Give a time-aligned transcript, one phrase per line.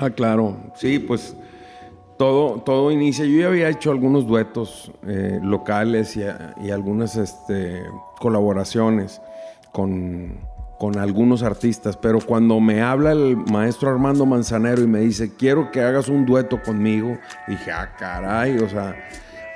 [0.00, 0.56] Ah, claro.
[0.74, 1.36] Sí, pues
[2.16, 3.24] todo, todo inicia.
[3.26, 6.22] Yo ya había hecho algunos duetos eh, locales y,
[6.62, 7.82] y, algunas este,
[8.18, 9.20] colaboraciones
[9.72, 10.38] con,
[10.78, 15.70] con algunos artistas, pero cuando me habla el maestro Armando Manzanero y me dice, quiero
[15.70, 18.96] que hagas un dueto conmigo, dije, ah, caray, o sea,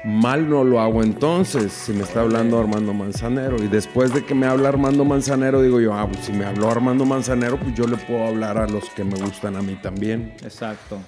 [0.04, 3.56] mal no lo hago entonces, si me está hablando Armando Manzanero.
[3.62, 6.70] Y después de que me habla Armando Manzanero, digo yo, ah, pues si me habló
[6.70, 10.34] Armando Manzanero, pues yo le puedo hablar a los que me gustan a mí también.
[10.42, 10.98] Exacto.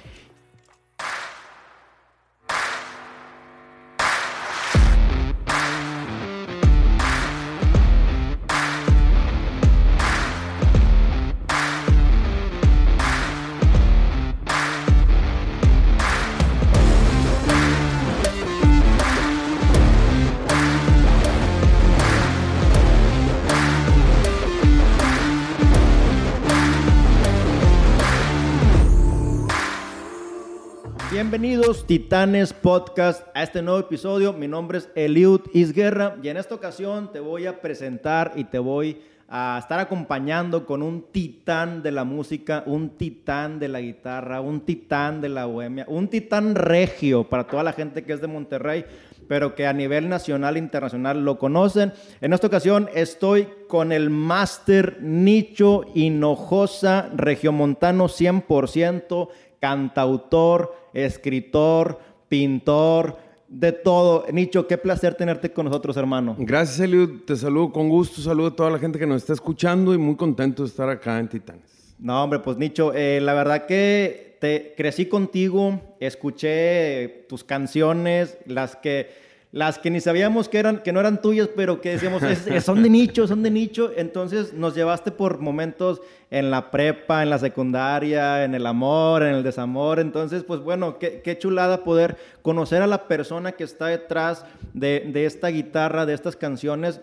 [31.56, 34.34] Bienvenidos Titanes Podcast a este nuevo episodio.
[34.34, 38.58] Mi nombre es Eliud Isguerra y en esta ocasión te voy a presentar y te
[38.58, 44.42] voy a estar acompañando con un titán de la música, un titán de la guitarra,
[44.42, 48.26] un titán de la bohemia, un titán regio para toda la gente que es de
[48.26, 48.84] Monterrey,
[49.26, 51.94] pero que a nivel nacional e internacional lo conocen.
[52.20, 59.28] En esta ocasión estoy con el máster Nicho Hinojosa, regiomontano 100%,
[59.60, 63.18] cantautor, escritor, pintor,
[63.48, 64.26] de todo.
[64.32, 66.36] Nicho, qué placer tenerte con nosotros, hermano.
[66.38, 67.24] Gracias, Eliud.
[67.26, 68.20] Te saludo con gusto.
[68.20, 71.18] Saludo a toda la gente que nos está escuchando y muy contento de estar acá
[71.18, 71.94] en Titanes.
[71.98, 78.76] No, hombre, pues Nicho, eh, la verdad que te crecí contigo, escuché tus canciones, las
[78.76, 82.22] que las que ni sabíamos que, eran, que no eran tuyas, pero que decíamos,
[82.62, 83.90] son de nicho, son de nicho.
[83.96, 89.34] Entonces nos llevaste por momentos en la prepa, en la secundaria, en el amor, en
[89.34, 89.98] el desamor.
[89.98, 94.44] Entonces, pues bueno, qué, qué chulada poder conocer a la persona que está detrás
[94.74, 97.00] de, de esta guitarra, de estas canciones.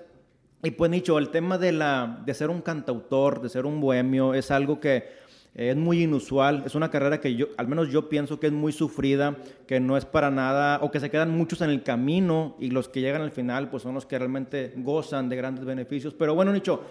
[0.61, 4.33] Y pues Nicho, el tema de, la, de ser un cantautor, de ser un bohemio,
[4.33, 5.22] es algo que
[5.55, 8.71] es muy inusual, es una carrera que yo, al menos yo pienso que es muy
[8.71, 9.37] sufrida,
[9.67, 12.89] que no es para nada, o que se quedan muchos en el camino y los
[12.89, 16.13] que llegan al final pues son los que realmente gozan de grandes beneficios.
[16.15, 16.81] Pero bueno, Nicho,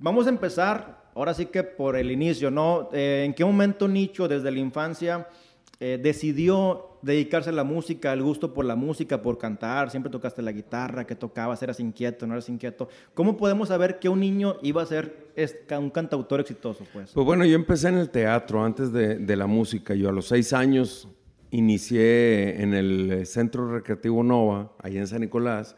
[0.00, 2.90] vamos a empezar ahora sí que por el inicio, ¿no?
[2.92, 5.28] Eh, ¿En qué momento Nicho desde la infancia
[5.80, 10.42] eh, decidió dedicarse a la música, el gusto por la música, por cantar, siempre tocaste
[10.42, 12.88] la guitarra, que tocabas, eras inquieto, no eras inquieto.
[13.14, 15.28] ¿Cómo podemos saber que un niño iba a ser
[15.78, 16.84] un cantautor exitoso?
[16.92, 17.12] Pues?
[17.12, 19.94] pues bueno, yo empecé en el teatro antes de, de la música.
[19.94, 21.06] Yo a los seis años
[21.50, 25.76] inicié en el Centro Recreativo Nova, allá en San Nicolás,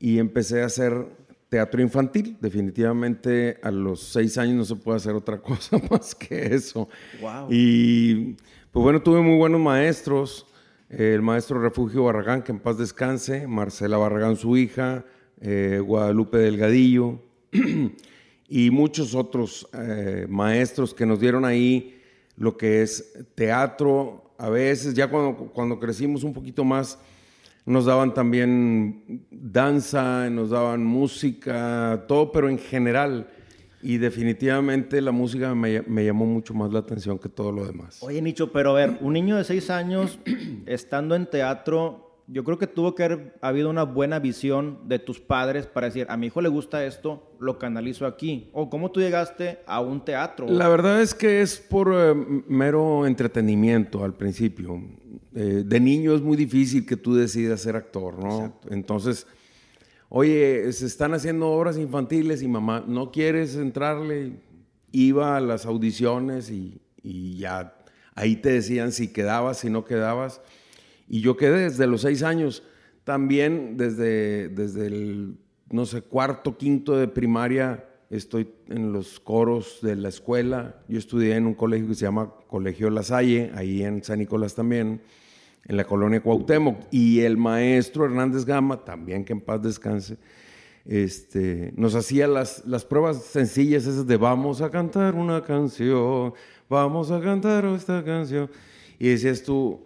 [0.00, 1.06] y empecé a hacer
[1.48, 2.36] teatro infantil.
[2.40, 6.88] Definitivamente a los seis años no se puede hacer otra cosa más que eso.
[7.20, 7.52] Wow.
[7.52, 8.36] Y
[8.78, 10.46] pues bueno, tuve muy buenos maestros
[10.88, 15.04] el maestro Refugio Barragán, que en paz descanse, Marcela Barragán, su hija,
[15.40, 17.18] eh, Guadalupe Delgadillo,
[18.48, 22.00] y muchos otros eh, maestros que nos dieron ahí
[22.36, 24.30] lo que es teatro.
[24.38, 27.00] A veces, ya cuando, cuando crecimos un poquito más,
[27.66, 33.28] nos daban también danza, nos daban música, todo, pero en general
[33.82, 37.98] y definitivamente la música me, me, llamó mucho más la atención que todo lo demás.
[38.02, 40.18] Oye, Nicho, pero a ver, un niño de seis años
[40.66, 45.18] estando en teatro, yo creo que tuvo que haber habido una buena visión de tus
[45.18, 48.50] padres para decir, a mi hijo le gusta esto, lo canalizo aquí.
[48.52, 50.46] O cómo tú llegaste a un teatro.
[50.48, 52.14] La verdad es que es por eh,
[52.46, 54.82] mero entretenimiento al principio.
[55.34, 58.36] Eh, de niño es muy difícil que tú decidas ser actor, ¿no?
[58.36, 58.68] Exacto.
[58.72, 59.26] Entonces
[60.08, 64.40] oye, se están haciendo obras infantiles y mamá, ¿no quieres entrarle?
[64.90, 66.80] Iba a las audiciones y,
[67.36, 67.74] ya
[68.14, 70.40] ahí te decían si quedabas, si no quedabas.
[71.08, 72.62] Y yo quedé desde los seis años.
[73.04, 75.38] También desde, desde el,
[75.70, 80.82] no sé, cuarto, quinto de primaria estoy en los coros de la escuela.
[80.88, 84.54] Yo estudié en un colegio que se llama Colegio La Salle, ahí en San Nicolás
[84.54, 85.00] también
[85.68, 86.76] en la colonia Cuauhtémoc.
[86.90, 90.16] Y el maestro Hernández Gama, también que en paz descanse,
[90.84, 96.32] este, nos hacía las, las pruebas sencillas esas de vamos a cantar una canción,
[96.68, 98.50] vamos a cantar esta canción.
[98.98, 99.84] Y decías tú,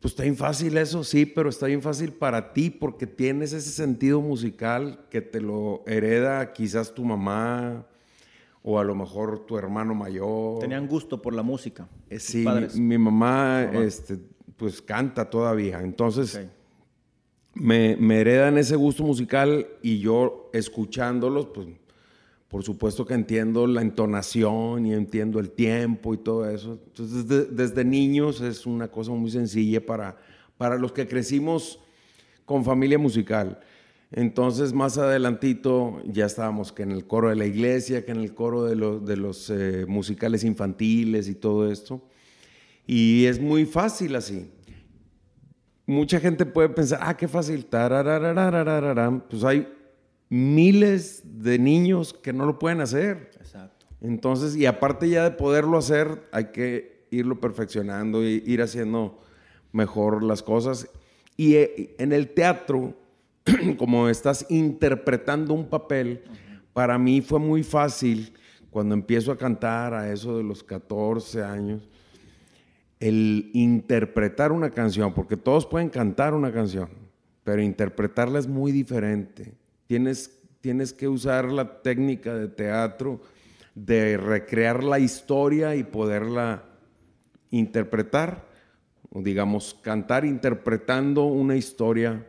[0.00, 3.70] pues está bien fácil eso, sí, pero está bien fácil para ti porque tienes ese
[3.70, 7.86] sentido musical que te lo hereda quizás tu mamá
[8.64, 10.58] o a lo mejor tu hermano mayor.
[10.58, 11.88] Tenían gusto por la música.
[12.10, 12.44] Eh, sí,
[12.74, 14.18] mi, mi, mamá, este,
[14.62, 15.80] pues canta todavía.
[15.80, 16.40] Entonces,
[17.52, 21.66] me, heredan ese gusto musical y yo escuchándolos, pues,
[22.46, 26.78] por supuesto que entiendo la entonación y entiendo el tiempo y todo eso.
[26.86, 30.16] Entonces, desde, desde niños es una cosa muy sencilla para,
[30.56, 31.80] para los que crecimos
[32.44, 33.58] con familia musical.
[34.12, 38.32] Entonces, más adelantito ya estábamos que en el coro de la iglesia, que en el
[38.32, 42.00] coro de, los, de los eh, musicales infantiles y todo esto.
[42.94, 44.50] Y es muy fácil así.
[45.86, 47.66] Mucha gente puede pensar, ah, qué fácil.
[49.30, 49.66] Pues hay
[50.28, 53.30] miles de niños que no lo pueden hacer.
[53.40, 53.86] Exacto.
[54.02, 59.18] Entonces, y aparte ya de poderlo hacer, hay que irlo perfeccionando y ir haciendo
[59.72, 60.86] mejor las cosas.
[61.38, 62.94] Y eh, en el teatro
[63.78, 66.24] como estás interpretando un papel,
[66.74, 68.34] para mí fue muy fácil
[68.68, 71.88] cuando empiezo a cantar a eso de los 14 años,
[73.02, 76.88] el interpretar una canción, porque todos pueden cantar una canción,
[77.42, 79.54] pero interpretarla es muy diferente.
[79.88, 83.20] Tienes, tienes que usar la técnica de teatro,
[83.74, 86.62] de recrear la historia y poderla
[87.50, 88.46] interpretar,
[89.10, 92.24] o digamos, cantar interpretando una historia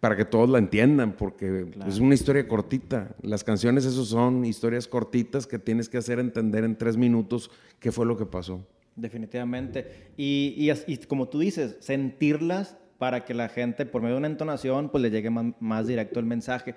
[0.00, 3.14] para que todos la entiendan, porque es una historia cortita.
[3.20, 7.92] Las canciones, esos son historias cortitas que tienes que hacer entender en tres minutos qué
[7.92, 8.64] fue lo que pasó.
[8.98, 10.10] Definitivamente.
[10.16, 10.70] Y,
[11.06, 15.10] como tú dices, sentirlas para que la gente, por medio de una entonación, pues le
[15.10, 16.74] llegue más, directo el mensaje.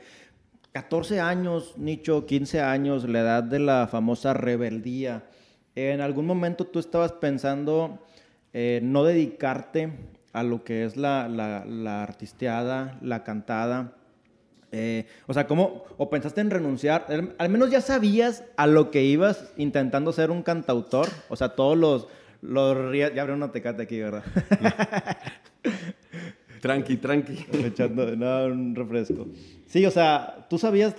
[0.72, 5.26] 14 años, Nicho, 15 años, la edad de la famosa rebeldía.
[5.76, 8.00] ¿En algún momento tú estabas pensando
[8.54, 9.94] eh, no dedicarte
[10.34, 13.94] a lo que es la, la, artisteada, la cantada.
[14.72, 15.84] Eh, o sea, ¿cómo?
[15.98, 17.06] ¿O pensaste en renunciar?
[17.38, 21.08] Al menos ya sabías a lo que ibas intentando ser un cantautor.
[21.30, 22.08] O sea, todos los...
[22.42, 24.24] los ya abrió una tecate aquí, ¿verdad?
[26.62, 27.46] tranqui, tranqui.
[27.66, 29.28] Echando un refresco.
[29.68, 30.96] Sí, o sea, ¿tú sabías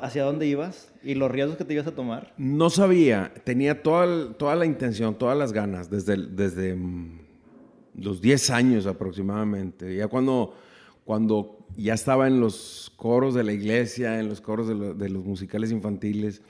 [0.00, 2.32] hacia dónde ibas y los riesgos que te ibas a tomar?
[2.36, 3.32] No sabía.
[3.44, 7.20] Tenía toda, toda la intención, todas las ganas, desde, desde mm,
[7.96, 9.94] los 10 años aproximadamente.
[9.96, 10.54] Ya cuando,
[11.04, 15.70] cuando ya estaba en los coros de la iglesia, en los coros de, los musicales
[15.70, 16.42] infantiles,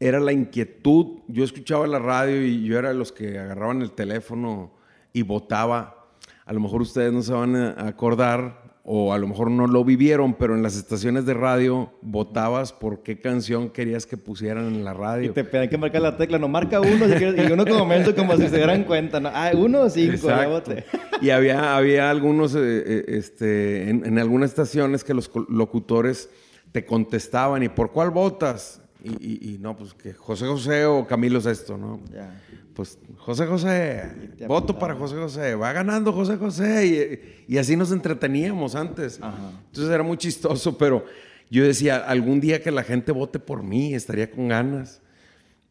[0.00, 1.18] era la inquietud.
[1.28, 4.72] Yo escuchaba la radio y yo era de los que agarraban el teléfono
[5.12, 6.08] y votaba.
[6.44, 9.84] A lo mejor ustedes no se van a acordar, o a lo mejor no lo
[9.84, 14.82] vivieron, pero en las estaciones de radio votabas por qué canción querías que pusieran en
[14.82, 15.30] la radio.
[15.30, 18.34] Y te pedían que marcar la tecla, no marca uno, y uno como momento como
[18.38, 19.28] si se dieran cuenta, ¿no?
[19.30, 20.86] Ah, uno o cinco, ya voté.
[21.20, 26.30] Y había, había algunos, eh, eh, este, en, algunas estaciones que los locutores
[26.72, 28.80] te contestaban, ¿y por cuál votas?
[29.20, 32.00] Y, y, no, pues que José José o Camilo Sesto, ¿no?
[32.12, 32.40] Ya
[32.78, 34.04] pues José José,
[34.46, 37.40] voto para José José, va ganando José José.
[37.48, 39.16] Y, así nos entreteníamos antes.
[39.16, 41.04] Entonces era muy chistoso, pero
[41.50, 45.02] yo decía, algún día que la gente vote por mí, estaría con ganas.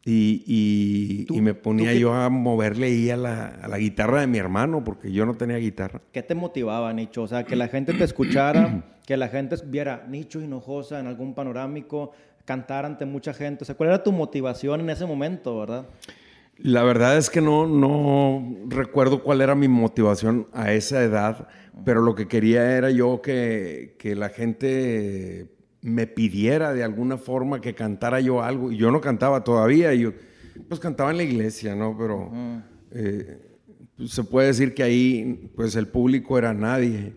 [0.04, 5.24] Y, me ponía yo a moverle ahí a la, guitarra de mi hermano, porque yo
[5.24, 6.02] no tenía guitarra.
[6.12, 7.22] ¿Qué te motivaba, Nicho?
[7.22, 11.32] O sea, que la gente te escuchara, que la gente viera Nicho Hinojosa en algún
[11.32, 12.12] panorámico,
[12.48, 13.62] cantar ante mucha gente.
[13.62, 15.86] O sea, ¿cuál era tu motivación en ese momento, verdad?
[16.56, 21.46] La verdad es que no, no recuerdo cuál era mi motivación a esa edad,
[21.84, 25.52] pero lo que quería era yo que, la gente
[25.82, 28.72] me pidiera de alguna forma que cantara yo algo.
[28.72, 30.14] Y yo no cantaba todavía, yo
[30.68, 31.94] pues cantaba en la iglesia, ¿no?
[31.98, 32.30] Pero
[32.92, 33.58] eh,
[33.94, 37.14] pues, se puede decir que ahí pues el público era nadie,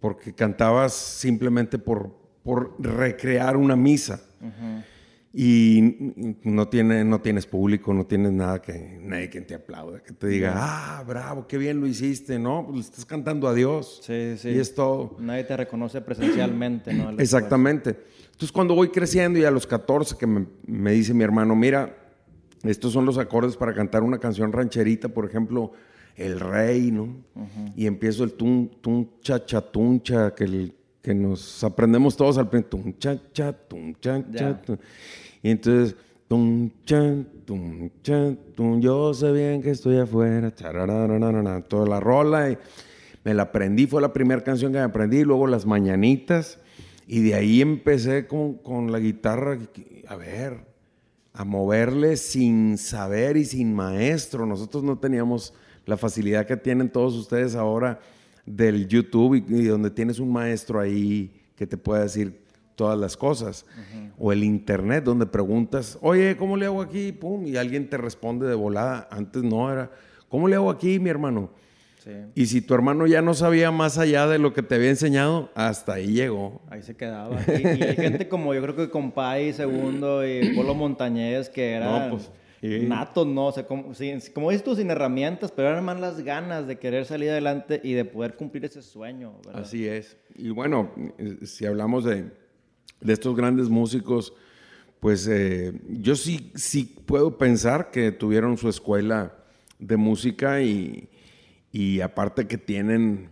[0.00, 4.26] porque cantabas simplemente por, por recrear una misa
[5.32, 10.12] y no, tiene, no tienes público, no tienes nada que nadie que te aplaude, que
[10.12, 12.66] te diga, ah, bravo, qué bien lo hiciste, ¿no?
[12.68, 14.00] Pues estás cantando a Dios.
[14.02, 14.50] Sí, sí.
[14.50, 15.16] Y es todo.
[15.20, 17.10] Nadie te reconoce presencialmente, ¿no?
[17.18, 17.96] Exactamente.
[18.24, 21.96] Entonces, cuando voy creciendo y a los 14 que me, dice mi hermano, mira,
[22.64, 25.70] estos son los acordes para cantar una canción rancherita, por ejemplo,
[26.16, 27.22] El Rey, ¿no?
[27.76, 32.48] Y empiezo el tum, tum, cha, cha, tuncha, que el que nos aprendemos todos al
[32.48, 32.80] principio.
[32.80, 34.60] Tum, cha, cha, tum, cha, cha,
[35.42, 35.96] Y entonces,
[36.28, 42.50] tum, cha, tum, cha, tum, yo sé bien que estoy afuera, toda la rola.
[42.50, 42.58] Y
[43.24, 46.58] me la aprendí, fue la primera canción que me aprendí, luego las mañanitas.
[47.06, 49.58] Y de ahí empecé con, con la guitarra,
[50.06, 50.64] a ver,
[51.32, 54.46] a moverle sin saber y sin maestro.
[54.46, 55.54] Nosotros no teníamos
[55.86, 58.00] la facilidad que tienen todos ustedes ahora
[58.46, 62.40] del YouTube y, donde tienes un maestro ahí que te pueda decir
[62.74, 63.66] todas las cosas.
[64.18, 67.12] O el internet donde preguntas, oye, ¿cómo le hago aquí?
[67.12, 69.08] Pum, y alguien te responde de volada.
[69.10, 69.90] Antes no era,
[70.28, 71.50] ¿cómo le hago aquí, mi hermano?
[72.34, 75.50] Y si tu hermano ya no sabía más allá de lo que te había enseñado,
[75.54, 76.62] hasta ahí llegó.
[76.70, 77.36] Ahí se quedaba.
[77.46, 82.30] Y, hay gente como yo creo que Compay Segundo y Polo Montañez que eran pues,
[82.60, 83.46] natos, ¿no?
[83.46, 83.92] O sea, como,
[84.34, 87.94] como dices tú, sin herramientas, pero eran más las ganas de querer salir adelante y
[87.94, 89.32] de poder cumplir ese sueño.
[89.52, 90.16] Así es.
[90.36, 90.90] Y bueno,
[91.42, 92.30] si hablamos de,
[93.00, 94.34] de estos grandes músicos,
[95.00, 99.34] pues eh, yo sí, sí puedo pensar que tuvieron su escuela
[99.78, 101.08] de música y,
[102.02, 103.30] aparte que tienen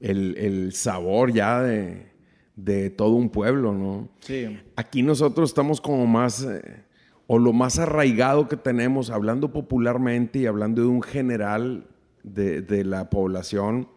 [0.00, 4.08] el, sabor ya de, todo un pueblo, ¿no?
[4.20, 4.58] Sí.
[4.74, 6.82] Aquí nosotros estamos como más, eh,
[7.26, 11.86] o lo más arraigado que tenemos, hablando popularmente y hablando de un general
[12.22, 13.88] de, de la población,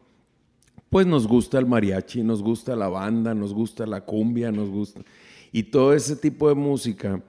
[0.90, 5.02] pues nos gusta el mariachi, nos gusta la banda, nos gusta la cumbia, nos gusta...
[5.52, 7.22] Y todo ese tipo de música,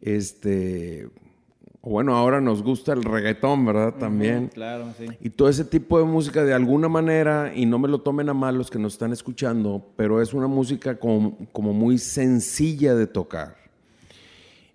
[0.00, 1.08] este,
[1.82, 3.94] bueno, ahora nos gusta el reggaetón, ¿verdad?
[3.94, 4.48] También.
[4.48, 5.06] claro, sí.
[5.20, 8.34] Y todo ese tipo de música, de alguna manera, y no me lo tomen a
[8.34, 13.56] mal los que nos están escuchando, pero es una música como, muy sencilla de tocar.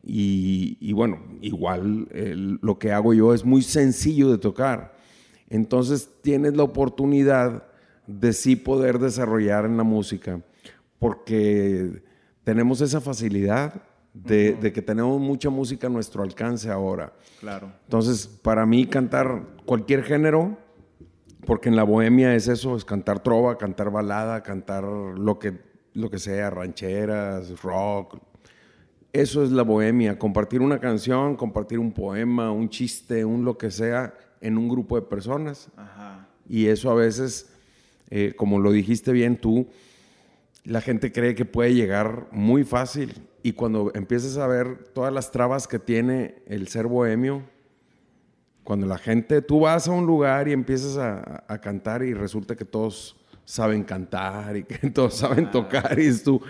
[0.08, 2.08] Y, bueno, igual
[2.62, 4.96] lo que hago yo es muy sencillo de tocar.
[5.50, 7.64] Entonces tienes la oportunidad
[8.08, 10.42] de sí poder desarrollar en la música,
[11.00, 12.04] porque
[12.44, 13.82] tenemos esa facilidad
[14.14, 17.14] de, que tenemos mucha música a nuestro alcance ahora.
[17.40, 17.72] Claro.
[17.84, 20.58] Entonces, para mí cantar cualquier género,
[21.46, 25.60] porque en la bohemia es eso, es cantar trova, cantar balada, cantar lo que,
[25.94, 28.18] lo que sea, rancheras, rock.
[29.16, 33.72] Eso es la bohemia, compartir una canción, compartir un poema, un chiste, un lo que
[33.72, 35.70] sea, en un grupo de personas.
[35.78, 36.28] Ajá.
[36.50, 37.50] Y eso a veces,
[38.10, 39.70] eh, como lo dijiste bien tú,
[40.66, 45.32] la gente cree que puede llegar muy fácil y cuando empiezas a ver todas las
[45.32, 47.44] trabas que tiene el ser bohemio,
[48.66, 52.66] cuando la gente, tú vas a un lugar y empiezas a, cantar y resulta que
[52.66, 56.42] todos saben cantar y que todos saben tocar y es tú,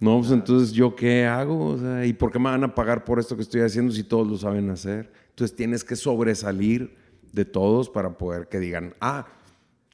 [0.00, 3.36] no, pues entonces yo qué hago, ¿y por qué me van a pagar por esto
[3.36, 5.10] que estoy haciendo si todos lo saben hacer?
[5.30, 6.96] Entonces tienes que sobresalir
[7.32, 9.26] de todos para poder que digan, ah,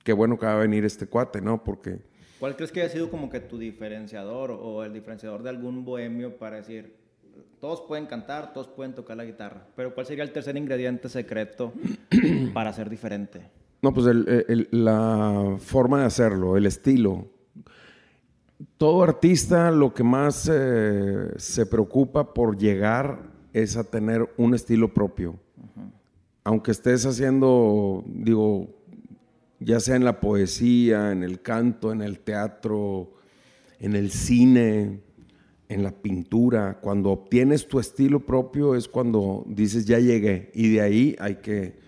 [0.03, 1.65] qué bueno que va a venir este cuate, ¿no?
[1.65, 2.01] Porque
[2.39, 6.37] ¿Cuál crees que haya sido como que tu diferenciador o el diferenciador de algún bohemio
[6.37, 6.95] para decir,
[7.59, 11.73] todos pueden cantar, todos pueden tocar la guitarra, pero ¿cuál sería el tercer ingrediente secreto
[12.53, 13.41] para ser diferente?
[13.81, 14.07] No, pues
[14.71, 17.27] la forma de hacerlo, el estilo.
[18.85, 24.93] Todo artista lo que más eh, se preocupa por llegar es a tener un estilo
[24.93, 25.37] propio.
[26.45, 28.69] Aunque estés haciendo, digo,
[29.59, 33.15] ya sea en la poesía, en el canto, en el teatro,
[33.81, 35.01] en el cine,
[35.71, 36.79] en la pintura.
[36.83, 41.79] Cuando obtienes tu estilo propio es cuando dices ya llegué y de ahí hay que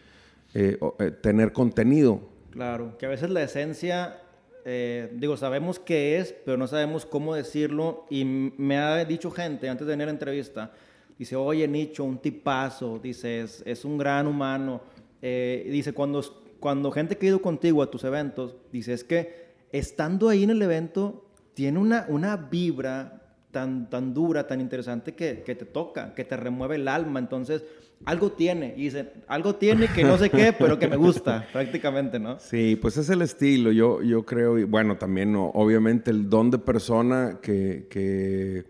[0.55, 2.23] eh, eh, tener contenido.
[2.53, 4.17] Claro, que a veces la esencia,
[4.67, 9.69] eh, digo, sabemos qué es, pero no sabemos cómo decirlo y me ha dicho gente
[9.69, 10.73] antes de tener la entrevista,
[11.19, 14.83] dice, oye Nicho, un tipazo, dice, es, un gran humano.
[15.23, 16.21] dice, cuando
[16.61, 20.51] cuando gente que ha ido contigo a tus eventos, dice, es que estando ahí en
[20.51, 26.15] el evento, tiene una, una vibra tan, tan dura, tan interesante que, que, te toca,
[26.15, 27.19] que te remueve el alma.
[27.19, 27.65] Entonces,
[28.05, 28.75] algo tiene.
[28.77, 32.39] Y dice, algo tiene que no sé qué, pero que me gusta, prácticamente, ¿no?
[32.39, 34.59] Sí, pues es el estilo, yo, yo creo.
[34.59, 38.65] Y bueno, también, obviamente, el don de persona que, que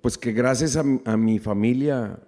[0.00, 2.18] pues que gracias a, a mi familia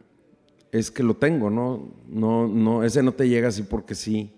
[0.72, 1.92] es que lo tengo, ¿no?
[2.08, 4.32] No, no, ese no te llega así porque sí.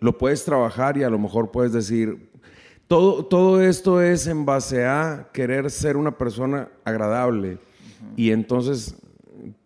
[0.00, 2.28] Lo puedes trabajar y a lo mejor puedes decir,
[2.86, 7.58] todo, todo esto es en base a querer ser una persona agradable.
[8.16, 8.94] Y entonces,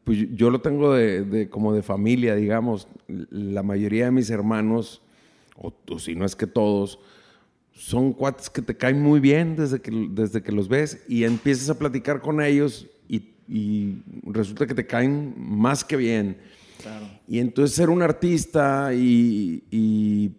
[0.04, 2.88] pues yo lo tengo de, como de familia, digamos.
[3.06, 5.02] La mayoría de mis hermanos,
[5.56, 6.98] o, o, si no es que todos,
[7.72, 11.70] son cuates que te caen muy bien desde que, desde que los ves y empiezas
[11.70, 12.88] a platicar con ellos
[13.48, 16.38] y resulta que te caen más que bien.
[17.28, 20.32] Y entonces ser un artista y,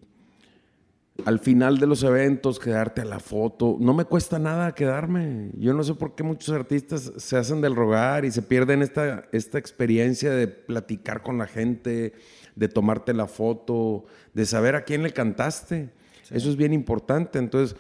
[1.26, 5.52] al final de los eventos quedarte a la foto, no me cuesta nada quedarme.
[5.58, 9.26] Yo no sé por qué muchos artistas se hacen del rogar y se pierden esta,
[9.32, 12.14] esta experiencia de platicar con la gente,
[12.56, 15.92] de tomarte la foto, de saber a quién le cantaste.
[16.32, 17.38] Eso es bien importante.
[17.38, 17.76] Entonces,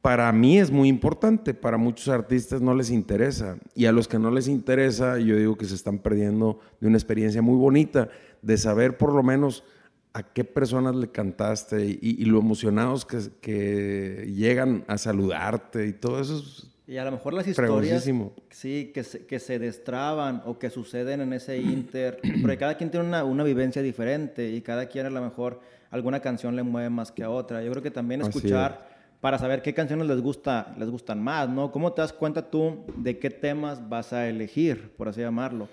[0.00, 3.58] para mí es muy importante, para muchos artistas no les interesa.
[3.74, 6.96] Y a los que no les interesa, yo digo que se están perdiendo de una
[6.96, 8.08] experiencia muy bonita,
[8.40, 9.64] de saber por lo menos
[10.12, 16.42] a qué personas le cantaste y, lo emocionados que, llegan a saludarte y todo eso
[16.86, 18.08] Y a lo mejor las historias
[18.50, 22.90] sí, que se, que se destraban o que suceden en ese inter, porque cada quien
[22.90, 25.60] tiene una, una, vivencia diferente y cada quien a lo mejor
[25.90, 27.62] alguna canción le mueve más que a otra.
[27.62, 28.88] Yo creo que también escuchar
[29.20, 31.72] para saber qué canciones les, gusta, les gustan más, ¿no?
[31.72, 35.68] ¿Cómo te das cuenta tú de qué temas vas a elegir, por así llamarlo?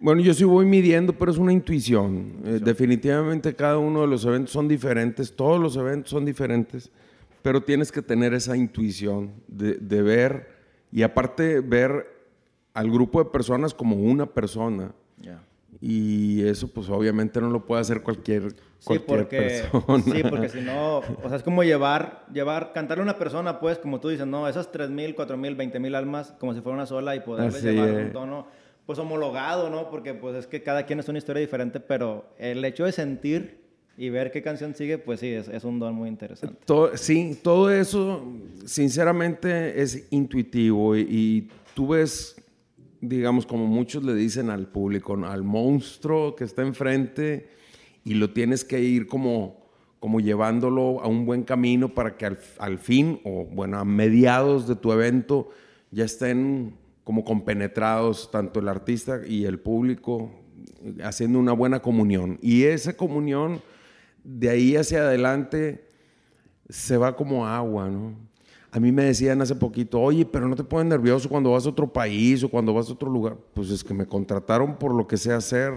[0.00, 2.32] Bueno, yo sí voy midiendo, pero es una intuición.
[2.44, 6.90] Eh, definitivamente cada uno de los eventos son diferentes, todos los eventos son diferentes
[7.42, 10.48] pero tienes que tener esa intuición de, de, ver
[10.92, 12.06] y aparte ver
[12.74, 14.92] al grupo de personas como una persona.
[15.82, 18.54] Y eso pues obviamente no lo puede hacer cualquier,
[18.84, 20.02] cualquier persona.
[20.04, 23.78] Sí, porque si no, o sea, es como llevar, llevar, cantarle a una persona, pues,
[23.78, 27.20] como tú dices, no, esas 3.000, 4.000, 20.000 almas, como si fuera una sola y
[27.20, 28.46] poderles llevar un tono,
[28.90, 29.88] pues, homologado, ¿no?
[29.88, 33.60] Porque, pues, es que cada quien es una historia diferente, pero el hecho de sentir
[33.96, 36.58] y ver qué canción sigue, pues sí, es, un don muy interesante.
[36.94, 38.20] sí, todo eso,
[38.66, 42.34] sinceramente, es intuitivo y, tú ves,
[43.00, 47.48] digamos, como muchos le dicen al público, al monstruo que está enfrente
[48.04, 49.68] y lo tienes que ir como,
[50.00, 54.66] como llevándolo a un buen camino para que al, al fin, o bueno, a mediados
[54.66, 55.50] de tu evento,
[55.92, 60.30] ya estén como compenetrados tanto el artista y el público
[61.02, 62.38] haciendo una buena comunión.
[62.42, 63.60] Y esa comunión
[64.24, 65.84] de ahí hacia adelante
[66.68, 68.14] se va como agua, ¿no?
[68.72, 71.70] A mí me decían hace poquito, oye, pero no te pones nervioso cuando vas a
[71.70, 73.36] otro país o cuando vas a otro lugar.
[73.52, 75.72] Pues es que me contrataron por lo que sé hacer,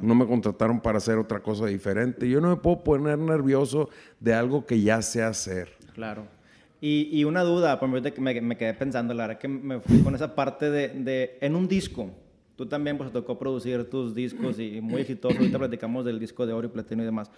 [0.00, 2.28] no me contrataron para hacer otra cosa diferente.
[2.28, 3.88] Yo no me puedo poner nervioso
[4.20, 5.70] de algo que ya sé hacer.
[5.94, 6.37] Claro.
[6.80, 10.14] Y, y una duda, por me, me quedé pensando, la verdad que me fui con
[10.14, 12.10] esa parte de, de en un disco.
[12.54, 15.36] Tú también pues te tocó producir tus discos y muy exitoso.
[15.38, 17.30] Ahorita platicamos del disco de oro y platino y demás.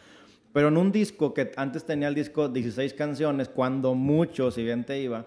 [0.52, 4.84] Pero en un disco que antes tenía el disco 16 canciones, cuando mucho, si bien
[4.84, 5.26] te iba,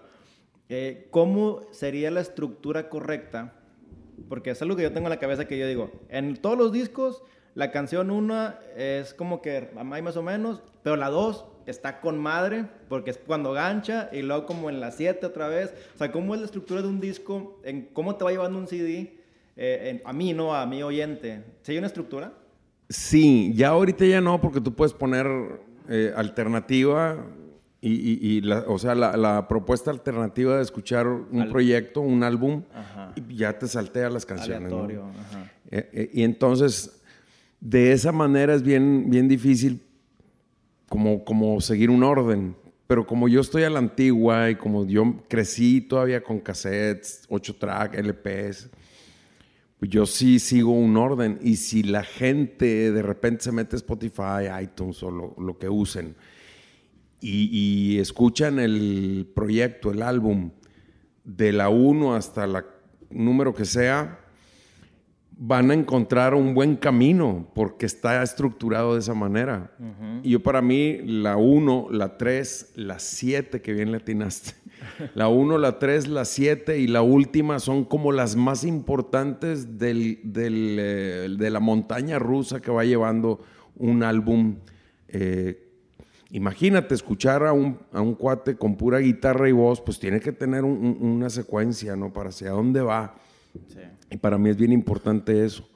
[0.68, 3.54] eh, ¿cómo sería la estructura correcta?
[4.28, 6.72] Porque es algo que yo tengo en la cabeza que yo digo, en todos los
[6.72, 7.22] discos,
[7.54, 12.18] la canción 1 es como que hay más o menos, pero la 2 está con
[12.18, 15.72] madre, porque es cuando gancha, y luego como en la 7 otra vez.
[15.94, 17.60] O sea, ¿cómo es la estructura de un disco?
[17.64, 19.18] En ¿Cómo te va llevando un CD?
[19.56, 20.54] Eh, a mí, ¿no?
[20.54, 21.42] A mi oyente.
[21.62, 22.32] ¿Sí hay una estructura?
[22.88, 25.26] Sí, ya ahorita ya no, porque tú puedes poner
[25.88, 27.24] eh, alternativa
[27.86, 32.62] y, la, o sea, la, propuesta alternativa de escuchar un proyecto, un álbum,
[33.14, 34.72] y ya te saltea las canciones.
[35.70, 37.02] Eh, y entonces,
[37.60, 39.82] de esa manera es bien, bien difícil
[40.94, 42.54] como, como seguir un orden.
[42.86, 47.56] Pero como yo estoy a la antigua y como yo crecí todavía con cassettes, 8
[47.56, 48.70] track, LPs,
[49.80, 54.46] yo sí sigo un orden y si la gente de repente se mete a Spotify,
[54.62, 56.14] iTunes o lo, que usen
[57.20, 60.52] y, escuchan el proyecto, el álbum,
[61.24, 62.64] de la 1 hasta la
[63.10, 64.23] número que sea,
[65.36, 69.72] van a encontrar un buen camino porque está estructurado de esa manera.
[70.22, 74.52] Y yo para mí, la 1, la 3, la 7, que bien le atinaste,
[75.14, 80.20] la 1, la 3, la 7 y la última son como las más importantes del,
[80.34, 83.40] eh, de la montaña rusa que va llevando
[83.76, 84.56] un álbum.
[85.08, 85.68] Eh,
[86.30, 90.32] imagínate escuchar a un, a un, cuate con pura guitarra y voz, pues tiene que
[90.32, 92.12] tener una secuencia, ¿no?
[92.12, 93.16] Para hacia dónde va.
[94.10, 95.68] Y para mí es bien importante eso.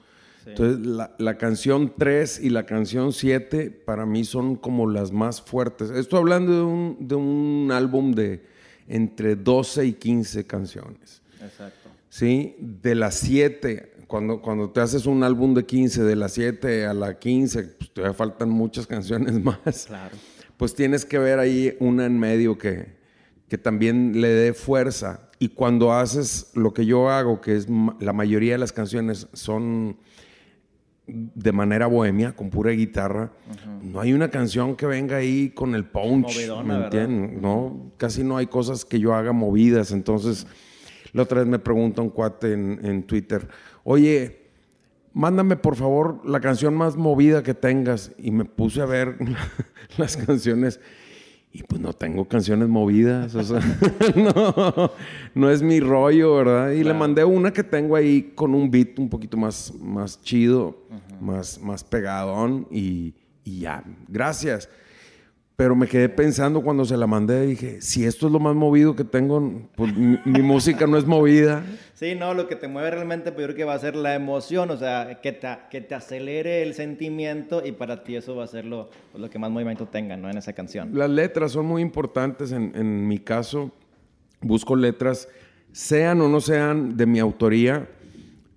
[0.47, 5.43] Entonces, la, la, canción 3 y la canción 7 para mí son como las más
[5.43, 5.91] fuertes.
[5.91, 8.43] Estoy hablando de un, de un álbum de
[8.87, 11.23] entre 12 y 15 canciones.
[11.43, 11.91] Exacto.
[12.09, 12.57] ¿Sí?
[12.59, 16.95] De las 7, cuando, cuando te haces un álbum de 15, de las 7 a
[16.95, 19.87] la 15, pues te faltan muchas canciones más.
[19.87, 20.17] Claro.
[20.57, 22.97] Pues tienes que ver ahí una en medio que,
[23.49, 25.28] que también le dé fuerza.
[25.39, 27.69] Y cuando haces lo que yo hago, que es
[28.01, 29.97] la mayoría de las canciones son
[31.09, 33.33] de manera bohemia, con pura guitarra.
[33.83, 37.41] No hay una canción que venga ahí con el punch, ¿me entiendes?
[37.41, 39.93] No, casi no hay cosas que yo haga movidas.
[39.93, 40.47] Entonces,
[41.13, 43.49] la otra vez me pregunta un cuate en, en Twitter,
[43.85, 44.51] oye,
[45.15, 48.13] mándame por favor la canción más movida que tengas.
[48.19, 49.17] Y me puse a ver
[49.97, 50.81] las canciones
[51.53, 53.61] y pues no tengo canciones movidas, o sea,
[54.17, 54.93] no,
[55.35, 56.71] no, es mi rollo, ¿verdad?
[56.73, 60.77] Y le mandé una que tengo ahí con un beat un poquito más, más chido,
[61.21, 64.69] más, más pegadón y, y ya, gracias.
[65.59, 68.95] Pero me quedé pensando cuando se la mandé, dije, si esto es lo más movido
[68.95, 71.65] que tengo, pues mi, música no es movida.
[71.95, 74.15] Sí, no, lo que te mueve realmente, pues yo creo que va a ser la
[74.15, 78.45] emoción, o sea, que te, que te acelere el sentimiento y para ti eso va
[78.45, 80.31] a ser lo, pues, lo que más movimiento tenga, ¿no?
[80.31, 80.91] En esa canción.
[80.97, 83.73] Las letras son muy importantes, en, en mi caso,
[84.41, 85.29] busco letras
[85.73, 87.89] sean o no sean de mi autoría,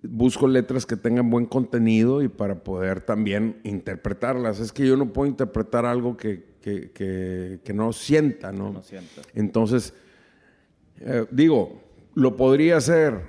[0.04, 4.60] busco letras que tengan buen contenido y para poder también interpretarlas.
[4.60, 6.51] Es que yo no puedo interpretar algo que,
[7.74, 8.72] no sienta, ¿no?
[8.72, 9.22] no sienta.
[9.34, 9.94] Entonces,
[11.00, 11.82] eh, digo,
[12.16, 13.20] lo podría hacer.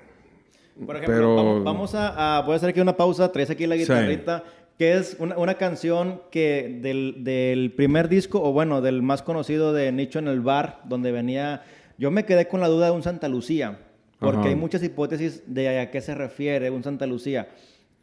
[0.84, 1.62] Por ejemplo, pero...
[1.62, 4.44] vamos, a, Voy a hacer aquí una pausa, traes aquí la guitarrita.
[4.78, 9.92] Que es una, canción que del, del, primer disco, o bueno, del más conocido de
[9.92, 11.62] Nicho en el Bar, donde venía.
[11.98, 13.78] Yo me quedé con la duda de un Santa Lucía.
[14.22, 17.48] Porque hay muchas hipótesis de a qué se refiere un Santa Lucía.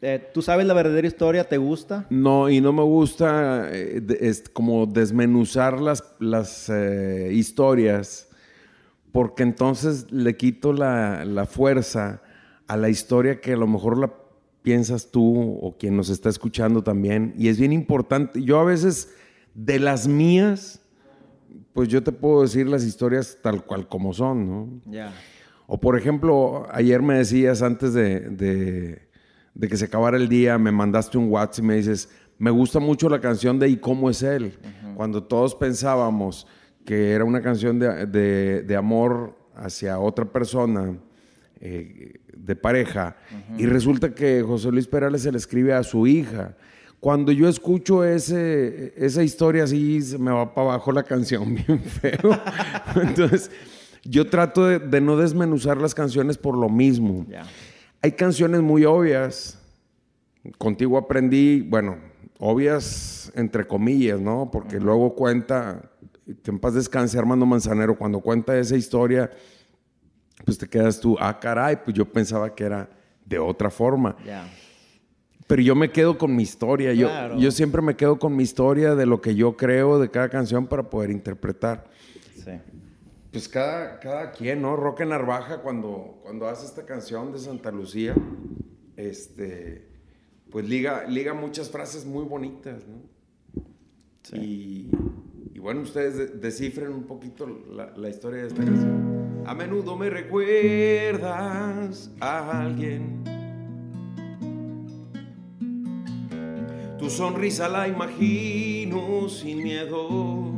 [0.02, 1.44] Eh, ¿Tú sabes la verdadera historia?
[1.44, 2.06] ¿Te gusta?
[2.08, 8.28] No, y no me gusta eh, es como desmenuzar las, las eh, historias,
[9.12, 12.22] porque entonces le quito la, la, fuerza
[12.66, 14.10] a la historia que a lo mejor la
[14.62, 17.34] piensas tú o quien nos está escuchando también.
[17.36, 18.42] Y es bien importante.
[18.42, 19.14] Yo a veces,
[19.54, 20.80] de las mías,
[21.74, 24.80] pues yo te puedo decir las historias tal cual como son, ¿no?
[24.86, 25.12] Ya.
[25.66, 29.08] O por ejemplo, ayer me decías antes de,
[29.68, 33.08] que se acabara el día, me mandaste un WhatsApp y me dices, me gusta mucho
[33.08, 34.58] la canción de ¿Y cómo es él?
[34.96, 36.46] Cuando todos pensábamos
[36.84, 40.98] que era una canción de, amor hacia otra persona,
[41.60, 43.16] eh, de pareja,
[43.58, 46.56] y resulta que José Luis Perales se le escribe a su hija.
[46.98, 51.80] Cuando yo escucho ese, esa historia así, se me va para abajo la canción bien
[51.80, 52.38] feo.
[53.02, 53.50] Entonces
[54.04, 57.26] yo trato de, no desmenuzar las canciones por lo mismo.
[58.02, 59.58] Hay canciones muy obvias.
[60.56, 61.98] Contigo aprendí, bueno,
[62.38, 64.50] obvias entre comillas, ¿no?
[64.50, 65.90] Porque luego cuenta,
[66.42, 69.30] que en paz descanse Armando Manzanero, cuando cuenta esa historia,
[70.44, 72.88] pues te quedas tú, ah, caray, pues yo pensaba que era
[73.26, 74.16] de otra forma.
[75.46, 76.94] Pero yo me quedo con mi historia.
[76.94, 80.28] Yo, yo siempre me quedo con mi historia de lo que yo creo de cada
[80.28, 81.84] canción para poder interpretar.
[82.36, 82.52] Sí.
[83.32, 84.74] Pues cada, cada quien, ¿no?
[84.74, 88.16] Roque Narvaja, cuando, cuando hace esta canción de Santa Lucía,
[88.96, 89.86] este,
[90.50, 93.02] pues liga, liga muchas frases muy bonitas, ¿no?
[94.24, 94.90] Sí.
[95.54, 99.44] Y, bueno, ustedes descifren un poquito la, la historia de esta canción.
[99.46, 103.22] A menudo me recuerdas a alguien.
[106.98, 110.49] Tu sonrisa la imagino sin miedo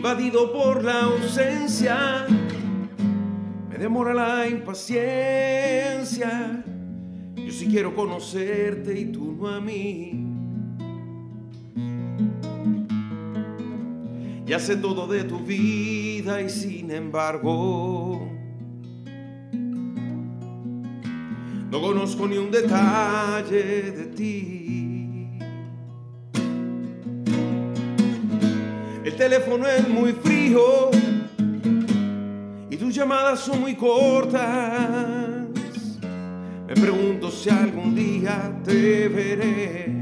[0.00, 2.26] invadido por la ausencia,
[3.68, 5.04] me demora la impaciencia.
[7.36, 10.26] Yo sí quiero conocerte y tú no a mí.
[14.46, 18.26] Ya sé todo de tu vida y sin embargo
[21.70, 24.89] no conozco ni un detalle de ti.
[29.20, 30.90] Teléfono es muy frío
[32.70, 34.40] y tus llamadas son muy cortas.
[36.66, 39.94] Me pregunto si algún día te veré.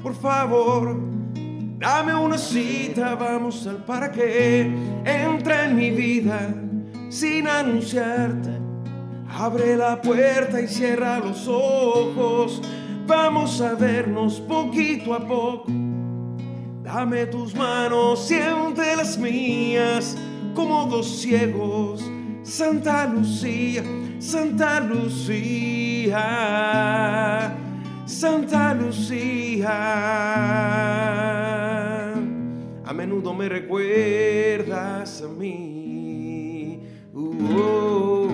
[0.00, 1.00] Por favor,
[1.80, 4.72] dame una cita, vamos al parque.
[5.04, 6.54] Entra en mi vida
[7.08, 8.50] sin anunciarte.
[9.30, 12.62] Abre la puerta y cierra los ojos.
[13.04, 15.81] Vamos a vernos poquito a poco
[16.94, 20.14] Dame tus manos, siente las mías,
[20.54, 22.04] como dos ciegos.
[22.42, 23.82] Santa Lucía,
[24.18, 26.20] Santa Lucía,
[28.04, 29.72] Santa Lucía.
[32.84, 36.78] A menudo me recuerdas a mí.
[37.14, 38.28] Uh, oh,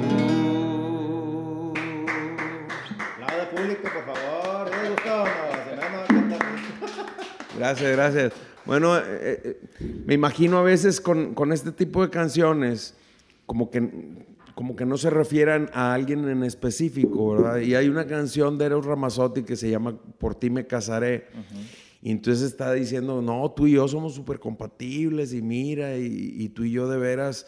[3.54, 5.57] público, por favor.
[7.58, 8.32] Gracias, gracias.
[8.64, 9.60] Bueno, eh, eh,
[10.06, 12.94] me imagino a veces con, este tipo de canciones
[13.46, 13.90] como que,
[14.54, 17.58] como que no se refieran a alguien en específico, ¿verdad?
[17.58, 21.26] Y hay una canción de Eros Ramazzotti que se llama Por ti me casaré.
[22.00, 26.62] Y entonces está diciendo, no, tú y yo somos súper compatibles y mira, y, tú
[26.62, 27.44] y yo de veras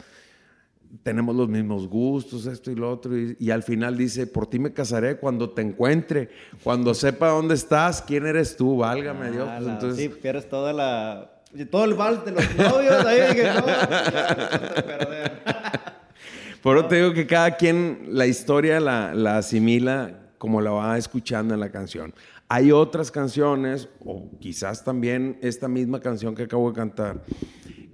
[1.03, 3.13] tenemos los mismos gustos, esto y lo otro.
[3.17, 6.29] Y, al final dice, por ti me casaré cuando te encuentre,
[6.63, 9.49] cuando sepa dónde estás, quién eres tú, válgame ah, Dios.
[9.57, 10.11] Pues entonces...
[10.13, 11.37] Sí, eres toda la...
[11.71, 13.65] Todo el vals de los novios, ahí que no,
[16.63, 20.97] Por eso te digo que cada quien la historia la, la asimila como la va
[20.97, 22.15] escuchando en la canción.
[22.49, 27.25] Hay otras canciones, o quizás también esta misma canción que acabo de cantar,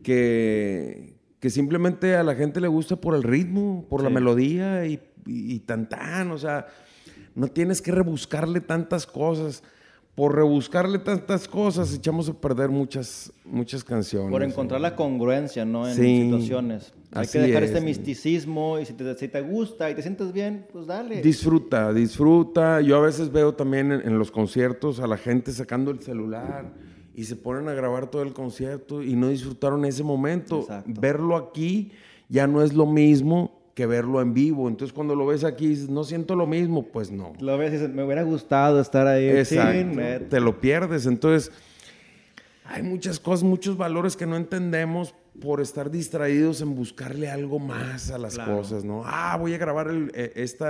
[0.03, 5.01] que, que simplemente a la gente le gusta por el ritmo, por la melodía y,
[5.27, 6.67] y, tan tan, o sea,
[7.35, 9.63] no tienes que rebuscarle tantas cosas.
[10.15, 14.31] por rebuscarle tantas cosas, echamos a perder muchas, muchas canciones.
[14.31, 15.87] Por encontrar la congruencia, ¿no?
[15.87, 16.95] En situaciones.
[17.13, 20.67] Hay que dejar este misticismo y si te, si te, gusta y te sientes bien,
[20.73, 21.21] pues dale.
[21.21, 22.81] Disfruta, disfruta.
[22.81, 26.73] Yo a veces veo también en, los conciertos a la gente sacando el celular
[27.17, 30.67] y se ponen a grabar todo el concierto y no disfrutaron ese momento.
[30.85, 31.93] Verlo aquí
[32.29, 34.69] ya no es lo mismo que verlo en vivo.
[34.69, 37.33] Entonces, cuando lo ves aquí, no siento lo mismo, pues no.
[37.41, 39.31] Lo ves y dices, me hubiera gustado estar ahí.
[39.31, 40.27] Exacto.
[40.29, 41.07] te lo pierdes.
[41.07, 41.51] Entonces,
[42.67, 48.11] hay muchas cosas, muchos valores que no entendemos por estar distraídos en buscarle algo más
[48.11, 49.05] a las cosas, ¿no?
[49.07, 50.67] Ah, voy a grabar este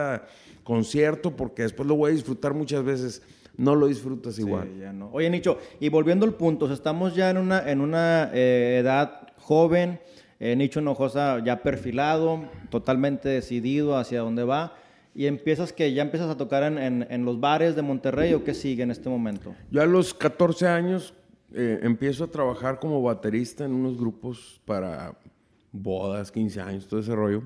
[0.63, 3.23] concierto porque después lo voy a disfrutar muchas veces.
[3.57, 4.69] No lo disfrutas igual.
[4.79, 5.11] Ya no.
[5.13, 10.01] Oye, Nicho, y volviendo al punto, estamos ya en una, en una eh, edad joven
[10.39, 14.75] eh, Nicho Hinojosa ya perfilado, totalmente decidido hacia dónde va.
[15.15, 18.83] ¿Y empiezas que ya empiezas a tocar en, los bares de Monterrey o qué sigue
[18.83, 19.55] en este momento?
[19.71, 21.15] Yo a los 14 años
[21.55, 25.17] eh, empiezo a trabajar como baterista en unos grupos para
[25.73, 27.45] bodas, 15 años, todo ese rollo.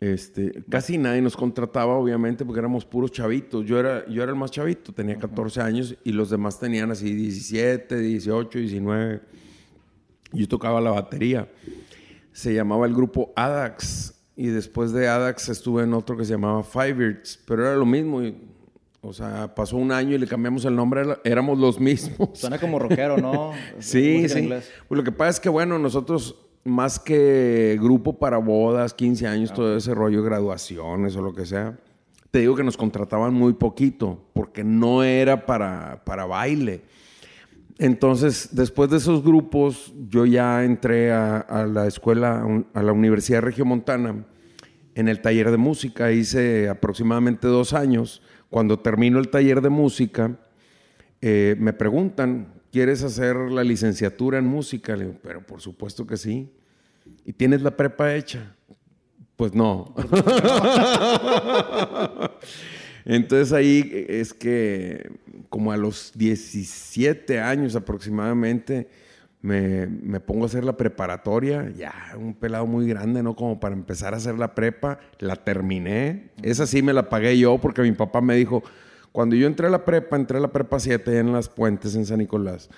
[0.00, 3.66] Este, casi nadie nos contrataba, obviamente, porque éramos puros chavitos.
[3.66, 7.14] Yo era, yo era el más chavito, tenía 14 años y los demás tenían así
[7.14, 9.20] 17, 18, 19.
[10.32, 11.48] Yo tocaba la batería
[12.32, 14.14] se llamaba el grupo ADAX.
[14.36, 18.22] Y después de ADAX estuve en otro que se llamaba Firebirds, pero era lo mismo.
[19.02, 22.30] o sea, pasó un año y le cambiamos el nombre, éramos los mismos.
[22.38, 23.52] Suena como rockero, ¿no?
[23.78, 24.48] sí, sí.
[24.48, 29.52] Pues lo que pasa es que, bueno, nosotros más que grupo para bodas, 15 años,
[29.52, 31.78] todo ese rollo, graduaciones o lo que sea,
[32.30, 36.82] te digo que nos contrataban muy poquito, porque no era para, para baile.
[37.78, 44.26] Entonces, después de esos grupos, yo ya entré a, la escuela, a la Universidad Regiomontana,
[44.94, 46.12] en el taller de música.
[46.12, 48.22] Hice aproximadamente dos años.
[48.50, 50.38] Cuando termino el taller de música,
[51.22, 54.96] eh, me preguntan, ¿quieres hacer la licenciatura en música?
[55.22, 56.50] Pero por supuesto que sí.
[57.24, 58.54] ¿Y tienes la prepa hecha?
[59.36, 59.94] Pues no.
[63.04, 65.10] Entonces ahí es que
[65.48, 68.88] como a los 17 años aproximadamente
[69.42, 73.34] me, pongo a hacer la preparatoria, ya un pelado muy grande, ¿no?
[73.34, 76.30] Como para empezar a hacer la prepa, la terminé.
[76.42, 78.62] Esa sí me la pagué yo porque mi papá me dijo,
[79.12, 82.06] cuando yo entré a la prepa, entré a la prepa 7 en las puentes en
[82.06, 82.70] San Nicolás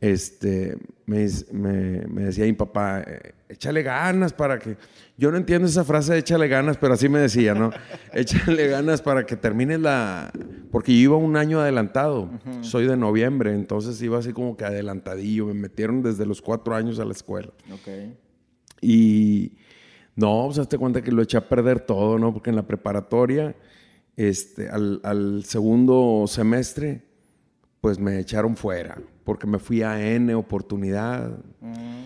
[0.00, 4.76] este, me, me, decía mi papá, eh, échale ganas para que...
[5.16, 7.70] Yo no entiendo esa frase de échale ganas, pero así me decía, ¿no?
[8.12, 10.30] échale ganas para que termine la...
[10.70, 12.28] Porque yo iba un año adelantado,
[12.60, 16.98] soy de noviembre, entonces iba así como que adelantadillo, me metieron desde los cuatro años
[16.98, 17.52] a la escuela.
[17.72, 17.88] Ok.
[18.82, 19.52] Y
[20.16, 22.34] no, pues hazte cuenta que lo eché a perder todo, ¿no?
[22.34, 23.54] Porque en la preparatoria,
[24.16, 27.02] este, al, al segundo semestre,
[27.80, 31.30] pues me echaron fuera porque me fui a N oportunidad.
[31.60, 32.04] Mm.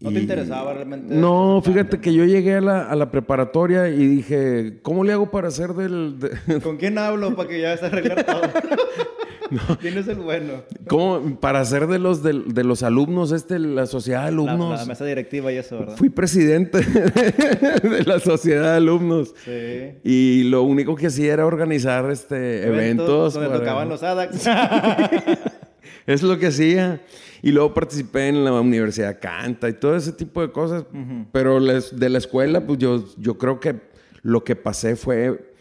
[0.00, 1.12] ¿No te interesaba realmente?
[1.12, 5.32] No, fíjate que yo llegué a la, a la, preparatoria y dije, ¿cómo le hago
[5.32, 6.18] para hacer del...?
[6.62, 8.42] ¿Con quién hablo para que ya se arregle todo?
[9.80, 10.62] ¿Quién es el bueno?
[10.88, 11.38] ¿Cómo?
[11.40, 14.80] Para ser de los, de, los alumnos, este, la sociedad de alumnos.
[14.80, 15.96] La, mesa directiva y eso, ¿verdad?
[15.96, 16.78] Fui presidente
[17.82, 19.34] de, la sociedad de alumnos.
[19.44, 19.98] Sí.
[20.04, 23.34] Y lo único que hacía era organizar este, eventos.
[23.34, 24.46] donde tocaban los ADAX.
[26.06, 27.00] es lo que hacía.
[27.42, 30.84] Y luego participé en la Universidad Canta y todo ese tipo de cosas.
[31.32, 33.76] Pero de la escuela, pues yo, yo creo que
[34.22, 35.52] lo que pasé fue,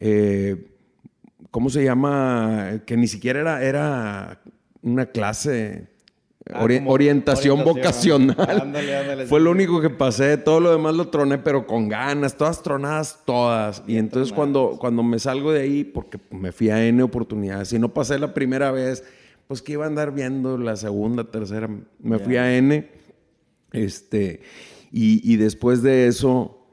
[0.00, 0.68] eh,
[1.50, 2.82] ¿cómo se llama?
[2.86, 4.40] Que ni siquiera era, era
[4.82, 5.88] una clase.
[6.48, 8.72] Ah, orientación, vocacional.
[9.28, 10.36] Fue lo único que pasé.
[10.36, 12.36] Todo lo demás lo troné, pero con ganas.
[12.36, 13.82] Todas tronadas, todas.
[13.88, 17.80] y entonces cuando, cuando me salgo de ahí, porque me fui a N oportunidades, si
[17.80, 19.02] no pasé la primera vez
[19.46, 21.68] pues que iba a andar viendo la segunda, tercera.
[22.00, 22.88] Me fui a N.
[23.72, 24.40] Este,
[24.90, 26.65] y, después de eso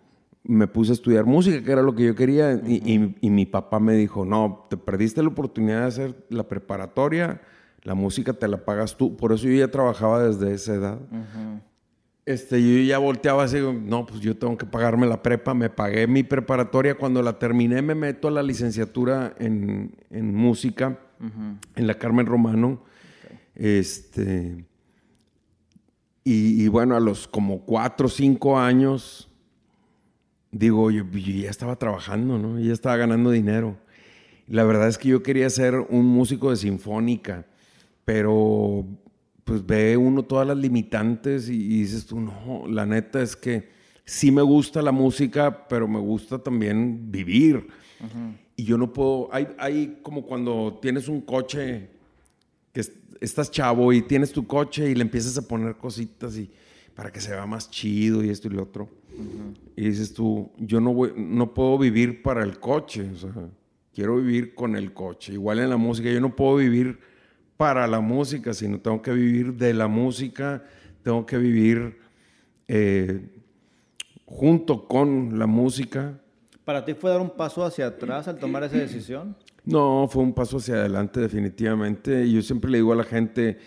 [0.43, 2.53] me puse a estudiar música, que era lo que yo quería.
[2.53, 7.41] y, mi papá me dijo, no, te perdiste la oportunidad de hacer la preparatoria,
[7.83, 9.15] la música te la pagas tú.
[9.15, 10.99] Por eso yo ya trabajaba desde esa edad.
[12.25, 16.07] Este, yo ya volteaba así, no, pues yo tengo que pagarme la prepa, me pagué
[16.07, 20.99] mi preparatoria, cuando la terminé me meto a la licenciatura en, en música
[21.75, 22.83] en la Carmen Romano.
[23.55, 24.65] Este,
[26.25, 29.29] y, bueno, a los como cuatro o cinco años,
[30.53, 32.59] digo, yo, ya estaba trabajando, ¿no?
[32.59, 33.77] ya estaba ganando dinero.
[34.47, 37.45] La verdad es que yo quería ser un músico de sinfónica,
[38.05, 38.85] pero
[39.43, 43.69] pues ve uno todas las limitantes y, dices tú, no, la neta es que
[44.05, 47.67] sí me gusta la música, pero me gusta también vivir
[48.55, 51.89] y yo no puedo, hay, hay como cuando tienes un coche
[52.71, 52.81] que
[53.21, 56.49] estás chavo y tienes tu coche y le empiezas a poner cositas y
[56.93, 58.89] para que se vea más chido y esto y lo otro.
[59.75, 63.31] Y dices tú, yo no, voy, no puedo vivir para el coche, o sea,
[63.93, 65.33] quiero vivir con el coche.
[65.33, 66.99] Igual en la música, yo no puedo vivir
[67.57, 70.63] para la música, sino tengo que vivir de la música,
[71.01, 71.97] tengo que vivir
[72.67, 73.29] eh,
[74.25, 76.19] junto con la música.
[76.65, 79.35] ¿Para ti fue dar un paso hacia atrás al tomar esa decisión?
[79.65, 82.29] No, fue un paso hacia adelante definitivamente.
[82.29, 83.59] Yo siempre le digo a la gente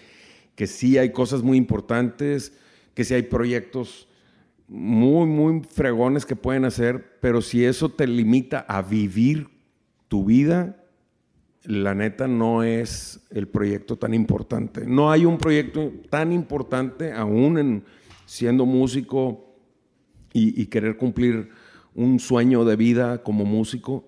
[0.54, 2.52] que sí hay cosas muy importantes,
[2.94, 4.08] que sí hay proyectos
[4.68, 9.48] muy, muy fregones que pueden hacer, pero si eso te limita a vivir
[10.08, 10.82] tu vida,
[11.64, 14.86] la neta no es el proyecto tan importante.
[14.86, 17.84] No hay un proyecto tan importante aún en
[18.24, 19.42] siendo músico
[20.32, 21.48] y, querer cumplir
[21.94, 24.06] un sueño de vida como músico.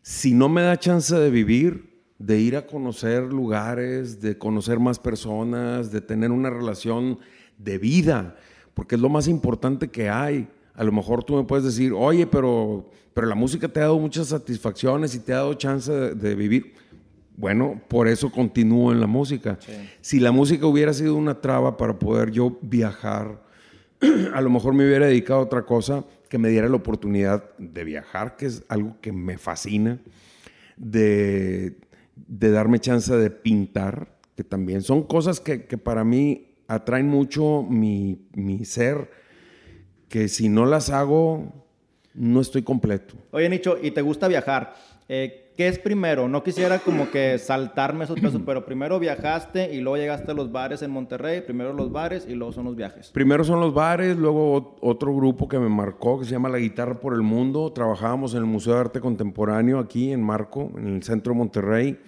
[0.00, 5.00] Si no me da chance de vivir, de ir a conocer lugares, de conocer más
[5.00, 7.18] personas, de tener una relación
[7.58, 8.36] de vida,
[8.74, 10.48] porque es lo más importante que hay.
[10.74, 13.98] A lo mejor tú me puedes decir, oye, pero, pero la música te ha dado
[13.98, 16.74] muchas satisfacciones y te ha dado chance de, vivir.
[17.36, 19.58] Bueno, por eso continúo en la música.
[20.00, 23.42] Si la música hubiera sido una traba para poder yo viajar,
[24.34, 27.84] a lo mejor me hubiera dedicado a otra cosa que me diera la oportunidad de
[27.84, 30.00] viajar, que es algo que me fascina,
[30.76, 31.76] de,
[32.16, 38.18] darme chance de pintar, que también son cosas que, que para mí atraen mucho mi,
[38.64, 39.10] ser,
[40.08, 41.52] que si no las hago,
[42.14, 43.14] no estoy completo.
[43.30, 44.74] Oye, Nicho, ¿y te gusta viajar?
[45.08, 46.28] Eh, ¿Qué es primero?
[46.28, 50.50] No quisiera como que saltarme esos pasos, pero primero viajaste y luego llegaste a los
[50.50, 53.10] bares en Monterrey, primero los bares y luego son los viajes.
[53.10, 56.98] Primero son los bares, luego otro grupo que me marcó que se llama La Guitarra
[56.98, 57.70] por el Mundo.
[57.72, 61.98] Trabajábamos en el Museo de Arte Contemporáneo aquí en Marco, en el centro de Monterrey.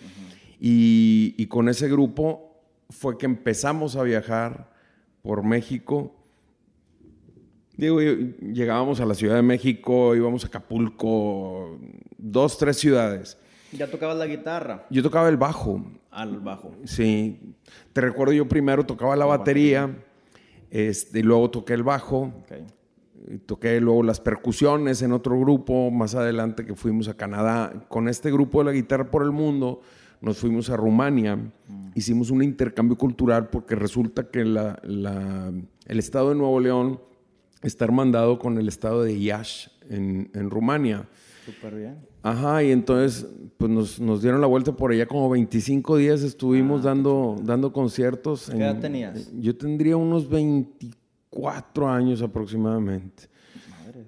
[0.58, 2.53] y, y con ese grupo
[2.94, 4.70] fue que empezamos a viajar
[5.22, 6.14] por México.
[7.76, 11.78] Digo, llegábamos a la Ciudad de México, íbamos a Acapulco,
[12.16, 13.36] dos, tres ciudades.
[13.72, 14.86] ¿Ya tocabas la guitarra?
[14.90, 15.84] Yo tocaba el bajo.
[16.10, 16.72] Al bajo.
[16.84, 17.56] Sí.
[17.92, 19.90] Te recuerdo, yo primero tocaba la, batería,
[20.70, 22.32] Este, y luego toqué el bajo.
[23.26, 27.86] Y toqué luego las percusiones en otro grupo más adelante que fuimos a Canadá.
[27.88, 29.80] Con este grupo de la guitarra por el mundo
[30.24, 31.90] nos fuimos a Rumania, mm.
[31.94, 37.00] hicimos un intercambio cultural porque resulta que el estado de Nuevo León
[37.62, 41.06] está hermandado con el estado de Iași en, Rumania.
[41.44, 41.96] Súper bien.
[42.22, 43.26] Ajá, y entonces
[43.58, 48.48] pues nos, dieron la vuelta por allá como 25 días estuvimos ah, dando, dando conciertos.
[48.50, 49.30] ¿Qué edad tenías?
[49.34, 53.33] Yo tendría unos 24 años aproximadamente.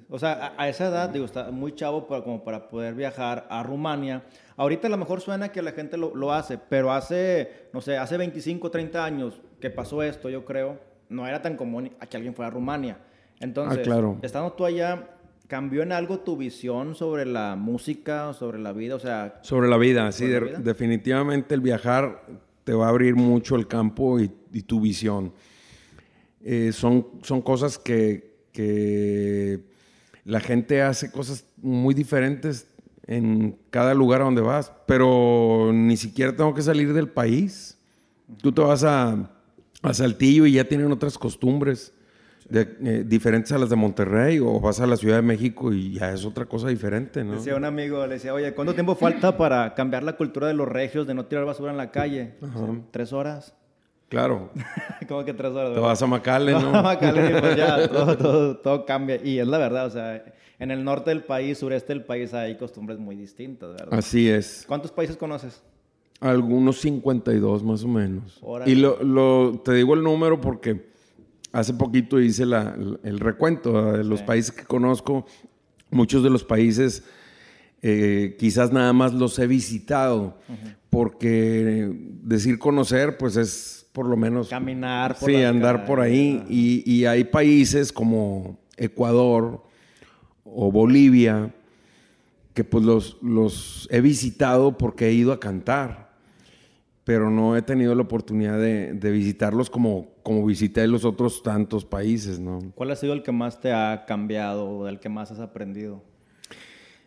[0.09, 3.63] O sea, a, esa edad, digo, está muy chavo para, como para poder viajar a
[3.63, 4.23] Rumania.
[4.57, 8.17] Ahorita a lo mejor suena que la gente lo, hace, pero hace, no sé, hace
[8.17, 12.35] 25, 30 años que pasó esto, yo creo, no era tan común a que alguien
[12.35, 12.99] fuera a Rumania.
[13.41, 14.19] Entonces, ah, claro.
[14.23, 15.11] estando tú allá,
[15.49, 18.95] ¿cambió en algo tu visión sobre la música, sobre la vida?
[18.95, 22.23] O sea, sobre la vida, sí, definitivamente el viajar
[22.63, 24.29] te va a abrir mucho el campo y,
[24.63, 25.33] tu visión.
[26.43, 29.36] Eh, son, son cosas que, que
[30.27, 32.69] la gente hace cosas muy diferentes
[33.07, 37.79] en cada lugar a donde vas, pero ni siquiera tengo que salir del país.
[38.43, 39.31] Tú te vas a,
[39.83, 41.95] a Saltillo y ya tienen otras costumbres
[42.53, 46.13] eh, diferentes a las de Monterrey o vas a la Ciudad de México y ya
[46.13, 47.35] es otra cosa diferente, ¿no?
[47.35, 50.67] Decía un amigo, le decía, oye, ¿cuánto tiempo falta para cambiar la cultura de los
[50.67, 52.35] regios de no tirar basura en la calle?
[52.91, 53.55] Tres horas.
[54.09, 54.51] Claro.
[55.09, 55.75] ¿Cómo que tres horas?
[55.75, 56.69] Te vas a Macale, ¿no?
[56.75, 59.21] a Macale, pues ya todo, todo, todo, cambia.
[59.23, 60.25] Y es la verdad, o sea,
[60.59, 63.99] en el norte del país, sureste del país, hay costumbres muy distintas, ¿verdad?
[63.99, 64.65] Así es.
[64.67, 65.63] ¿Cuántos países conoces?
[66.21, 68.41] Algunos 52 más o menos.
[68.65, 70.89] Y lo, te digo el número porque
[71.53, 75.27] hace poquito hice el recuento de los países que conozco.
[75.91, 77.05] Muchos de los países
[77.83, 80.39] eh, quizás nada más los he visitado,
[80.91, 81.89] porque
[82.23, 84.51] decir conocer, pues es por lo menos...
[84.51, 86.45] Caminar por Sí, andar por ahí.
[86.51, 89.63] Y, y, hay países como Ecuador,
[90.45, 91.55] o Bolivia,
[92.53, 96.11] que pues los, los he visitado porque he ido a cantar,
[97.05, 102.39] pero no he tenido la oportunidad de, visitarlos como, como visité los otros tantos países,
[102.39, 102.59] ¿no?
[102.75, 106.03] ¿Cuál ha sido el que más te ha cambiado o del que más has aprendido?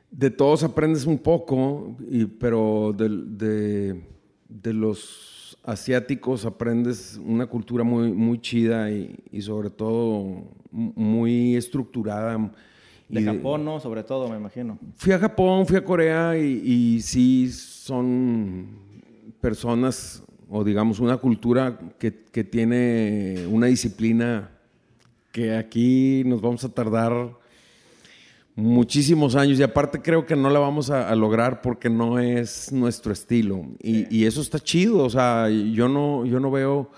[0.10, 4.02] De todos aprendes un poco, y, pero de,
[4.48, 5.39] de, los
[5.72, 12.52] asiáticos aprendes una cultura muy, muy chida y, y sobre todo muy estructurada,
[13.10, 13.80] de Japón, ¿no?
[13.80, 14.78] Sobre todo, me imagino.
[14.96, 18.68] Fui a Japón, fui a Corea y, sí son
[19.42, 24.52] personas o digamos una cultura que, que tiene una disciplina
[25.32, 27.39] que aquí nos vamos a tardar
[28.60, 33.14] muchísimos años y aparte creo que no la vamos a, lograr porque no es nuestro
[33.14, 36.92] estilo y, y, eso está chido, o sea, yo no, yo no veo,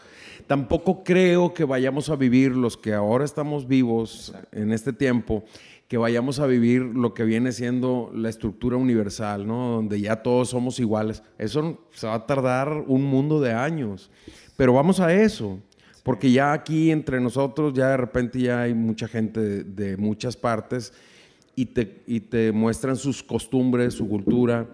[0.47, 5.43] tampoco creo que vayamos a vivir los que ahora estamos vivos en este tiempo,
[5.87, 9.75] que vayamos a vivir lo que viene siendo la estructura universal, ¿no?
[9.75, 11.21] Donde ya todos somos iguales.
[11.37, 14.09] Eso se va a tardar un mundo de años,
[14.55, 15.59] pero vamos a eso.
[16.03, 20.93] Porque ya aquí entre nosotros, ya de repente ya hay mucha gente de muchas partes
[21.55, 24.67] y te, y te muestran sus costumbres, su cultura.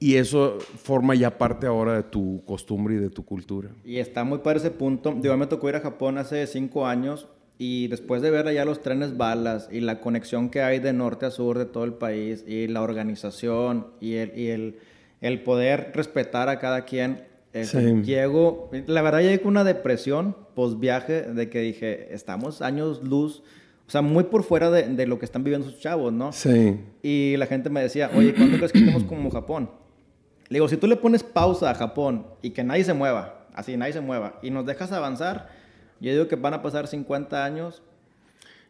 [0.00, 3.70] Y eso forma ya parte ahora de tu costumbre y de tu cultura.
[3.84, 5.16] Y está muy para ese punto.
[5.20, 7.26] Yo me tocó ir a Japón hace cinco años
[7.58, 11.26] y después de ver allá los trenes balas y la conexión que hay de norte
[11.26, 14.76] a sur de todo el país y la organización y el, y el,
[15.20, 20.78] el poder respetar a cada quien, eh, llego, la verdad llegué con una depresión post
[20.78, 23.42] viaje de que dije, estamos años luz
[23.88, 26.30] o sea, muy por fuera de, de, lo que están viviendo sus chavos, ¿no?
[26.30, 26.78] Sí.
[27.02, 29.70] Y la gente me decía, oye, ¿cuándo crees que estemos como Japón?
[30.50, 33.78] Le digo, si tú le pones pausa a Japón y que nadie se mueva, así,
[33.78, 35.48] nadie se mueva, y nos dejas avanzar,
[36.00, 37.82] yo digo que van a pasar 50 años.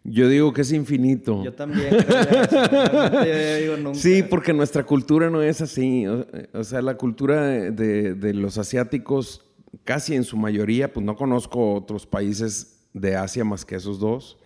[0.05, 1.43] Yo digo que es infinito.
[1.43, 1.89] Yo también.
[1.99, 6.07] Creo digo, Sí, porque nuestra cultura no es así.
[6.07, 9.45] O, sea, la cultura de, de los asiáticos,
[9.83, 14.39] casi en su mayoría, pues no conozco otros países de Asia más que esos dos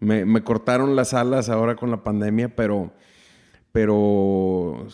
[0.00, 2.92] me, cortaron las alas ahora con la pandemia, pero,
[3.72, 4.86] pero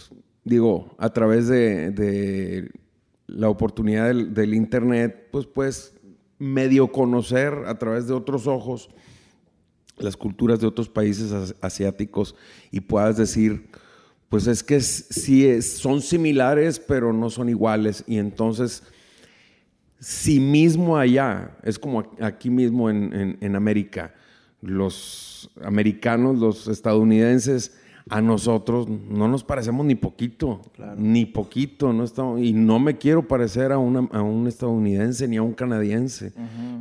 [0.45, 2.71] digo, a través de,
[3.27, 5.95] la oportunidad del, Internet, pues puedes
[6.39, 8.91] medio conocer a través de otros ojos
[9.99, 12.35] las culturas de otros países asiáticos
[12.71, 13.69] y puedas decir,
[14.31, 18.03] pues es que sí son similares, pero no son iguales.
[18.07, 18.83] Y entonces,
[19.99, 24.15] si mismo allá, es como aquí mismo en América,
[24.63, 27.77] los americanos, los estadounidenses,
[28.11, 30.61] a nosotros no nos parecemos ni poquito,
[30.97, 35.53] ni poquito, no estamos, y no me quiero parecer a, un estadounidense ni a un
[35.53, 36.33] canadiense.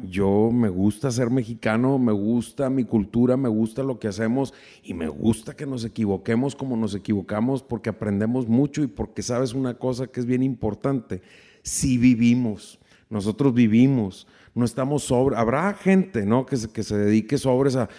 [0.10, 4.96] Yo me gusta ser mexicano, me gusta mi cultura, me gusta lo que hacemos y
[4.96, 9.76] me gusta que nos equivoquemos como nos equivocamos porque aprendemos mucho y porque sabes una
[9.76, 11.22] cosa que es bien importante,
[11.62, 14.26] si vivimos, nosotros vivimos,
[14.60, 15.36] no estamos sobre.
[15.36, 16.45] Habrá gente, ¿no?
[16.45, 17.89] Que se, que se dedique sobres a,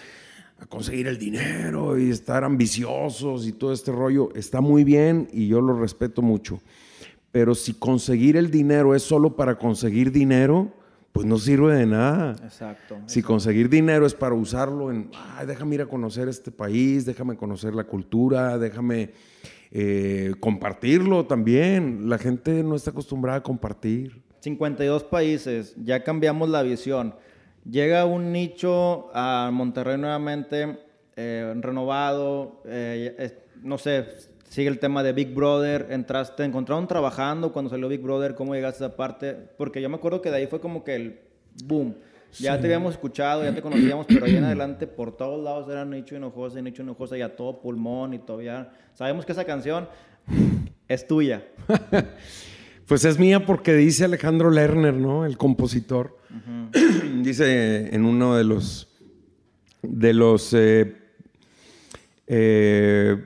[0.59, 4.29] a conseguir el dinero y estar ambiciosos y todo este rollo.
[4.35, 6.61] Está muy bien y yo lo respeto mucho.
[7.33, 10.73] Pero si conseguir el dinero es solo para conseguir dinero,
[11.13, 12.37] pues no sirve de nada.
[12.43, 12.99] Exacto.
[13.07, 17.37] Si conseguir dinero es para usarlo en, ay, déjame ir a conocer este país, déjame
[17.37, 19.13] conocer la cultura, déjame
[19.71, 22.09] eh, compartirlo también.
[22.09, 24.23] La gente no está acostumbrada a compartir.
[24.41, 27.15] 52 países, ya cambiamos la visión.
[27.71, 30.79] Llega un nicho a Monterrey nuevamente,
[31.17, 34.07] eh, renovado, eh, no sé,
[34.49, 38.55] sigue el tema de Big Brother, entraste, te encontraron trabajando cuando salió Big Brother, ¿cómo
[38.55, 39.35] llegaste a esa parte?
[39.57, 41.21] Porque yo me acuerdo que de ahí fue como que el
[41.65, 41.95] boom.
[42.39, 45.85] Ya te habíamos escuchado, ya te conocíamos, pero ahí en adelante por todos lados era
[45.85, 48.71] Nicho Hinojosa y Nicho Hinojosa y a todo pulmón y todavía...
[48.95, 49.89] Sabemos que esa canción
[50.89, 51.43] es tuya.
[52.91, 55.25] Pues es mía porque dice Alejandro Lerner, ¿no?
[55.25, 56.19] El compositor.
[57.23, 58.89] dice en uno de los
[59.81, 60.97] de los eh,
[62.27, 63.17] eh,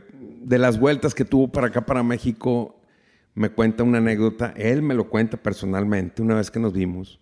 [0.43, 2.79] de las vueltas que tuvo para acá para México
[3.35, 4.53] me cuenta una anécdota.
[4.55, 7.19] Él me lo cuenta personalmente una vez que nos vimos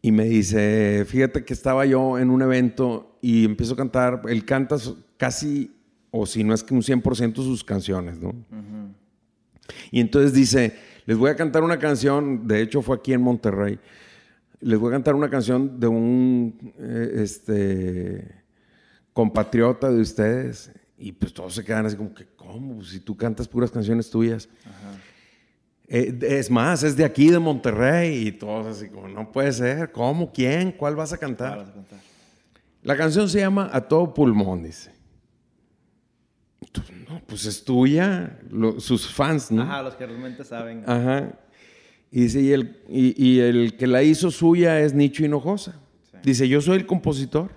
[0.00, 4.22] y me dice, fíjate que estaba yo en un evento y empiezo a cantar.
[4.26, 4.76] Él canta
[5.18, 5.70] casi
[6.12, 8.34] o si no es que un 100% sus canciones, ¿no?
[9.90, 13.78] Y entonces dice les voy a cantar una canción, de hecho fue aquí en Monterrey.
[14.60, 18.42] Les voy a cantar una canción de un eh, este,
[19.12, 20.70] compatriota de ustedes.
[20.96, 22.76] Y pues todos se quedan así como que, ¿cómo?
[22.76, 24.48] Pues, si tú cantas puras canciones tuyas.
[25.88, 28.28] Eh, es más, es de aquí, de Monterrey.
[28.28, 29.90] Y todos así como, no puede ser.
[29.90, 30.32] ¿Cómo?
[30.32, 30.70] ¿Quién?
[30.70, 31.58] ¿Cuál vas a cantar?
[31.58, 31.98] Vas a cantar?
[32.82, 34.91] La canción se llama A todo pulmón, dice
[37.26, 38.38] pues es tuya,
[38.78, 39.62] sus fans, ¿no?
[39.62, 40.84] Ajá, los que realmente saben.
[40.86, 41.38] Ajá.
[42.10, 45.80] Y dice, y el, y, el que la hizo suya es Nicho Hinojosa.
[46.22, 47.50] Dice, yo soy el compositor,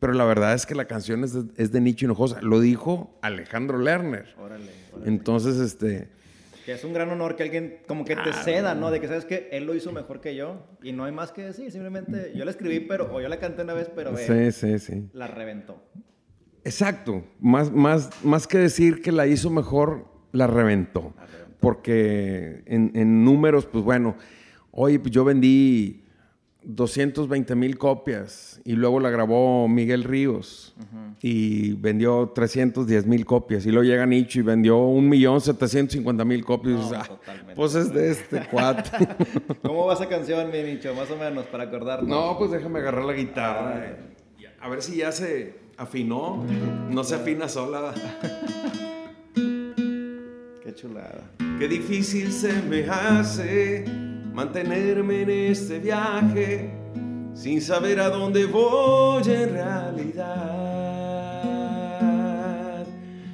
[0.00, 2.42] pero la verdad es que la canción es de, es de Nicho Hinojosa.
[2.42, 4.34] Lo dijo Alejandro Lerner.
[4.38, 4.70] Órale,
[5.04, 6.08] Entonces, este...
[6.66, 8.90] Que es un gran honor que alguien como que te ceda, ¿no?
[8.90, 11.42] De que sabes que él lo hizo mejor que yo y no hay más que
[11.42, 11.70] decir.
[11.70, 15.08] Simplemente yo la escribí, pero, o yo la canté una vez, pero sí, sí, sí.
[15.12, 15.80] la reventó.
[16.64, 17.22] Exacto.
[17.40, 21.12] Más, más, más que decir que la hizo mejor, la reventó.
[21.60, 24.16] Porque en, números, pues bueno,
[24.72, 26.02] pues yo vendí
[26.62, 30.74] 220 mil copias y luego la grabó Miguel Ríos
[31.20, 36.90] y vendió 310 mil copias y luego llega Nicho y vendió 1.750.000 copias.
[36.90, 37.54] No, Ah, totalmente.
[37.54, 38.90] pues es de este cuate.
[39.62, 40.94] ¿Cómo va esa canción, mi Nicho?
[40.94, 42.08] Más o menos, para acordarnos.
[42.08, 43.84] no, pues déjame agarrar la guitarra.
[43.86, 43.96] eh.
[44.60, 46.44] A ver si ya se afinó.
[46.90, 47.94] No se afina sola.
[50.62, 51.30] Qué chulada.
[51.58, 53.84] Qué difícil se me hace
[54.32, 56.70] mantenerme en este viaje
[57.34, 60.74] sin saber a dónde voy en realidad.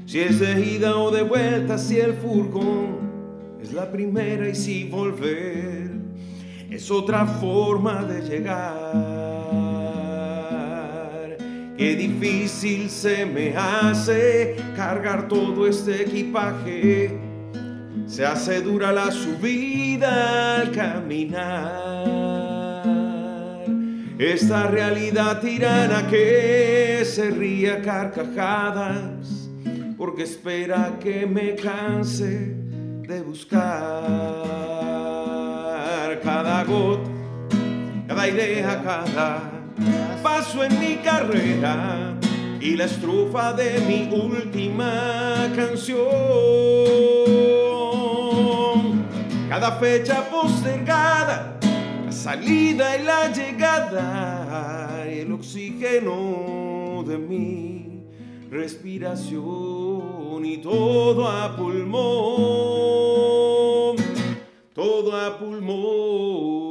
[0.07, 2.99] Si es de ida o de vuelta, si el furgón
[3.63, 5.91] es la primera y si volver
[6.71, 9.20] es otra forma de llegar.
[11.81, 17.19] Qué difícil se me hace cargar todo este equipaje.
[18.07, 22.05] Se hace dura la subida al caminar.
[24.19, 29.49] Esta realidad tirana que se ríe a carcajadas
[29.97, 32.57] porque espera que me canse
[33.09, 33.57] de buscar
[36.23, 37.11] cada gota,
[38.07, 39.60] cada idea, cada
[40.23, 42.15] paso en mi carrera
[42.61, 46.01] y la estrofa de mi última canción.
[49.49, 51.59] Cada fecha postergada,
[52.05, 58.05] la salida y la llegada, el oxígeno de mi
[58.51, 61.97] respiración y todo a pulmón,
[64.75, 66.70] todo a pulmón.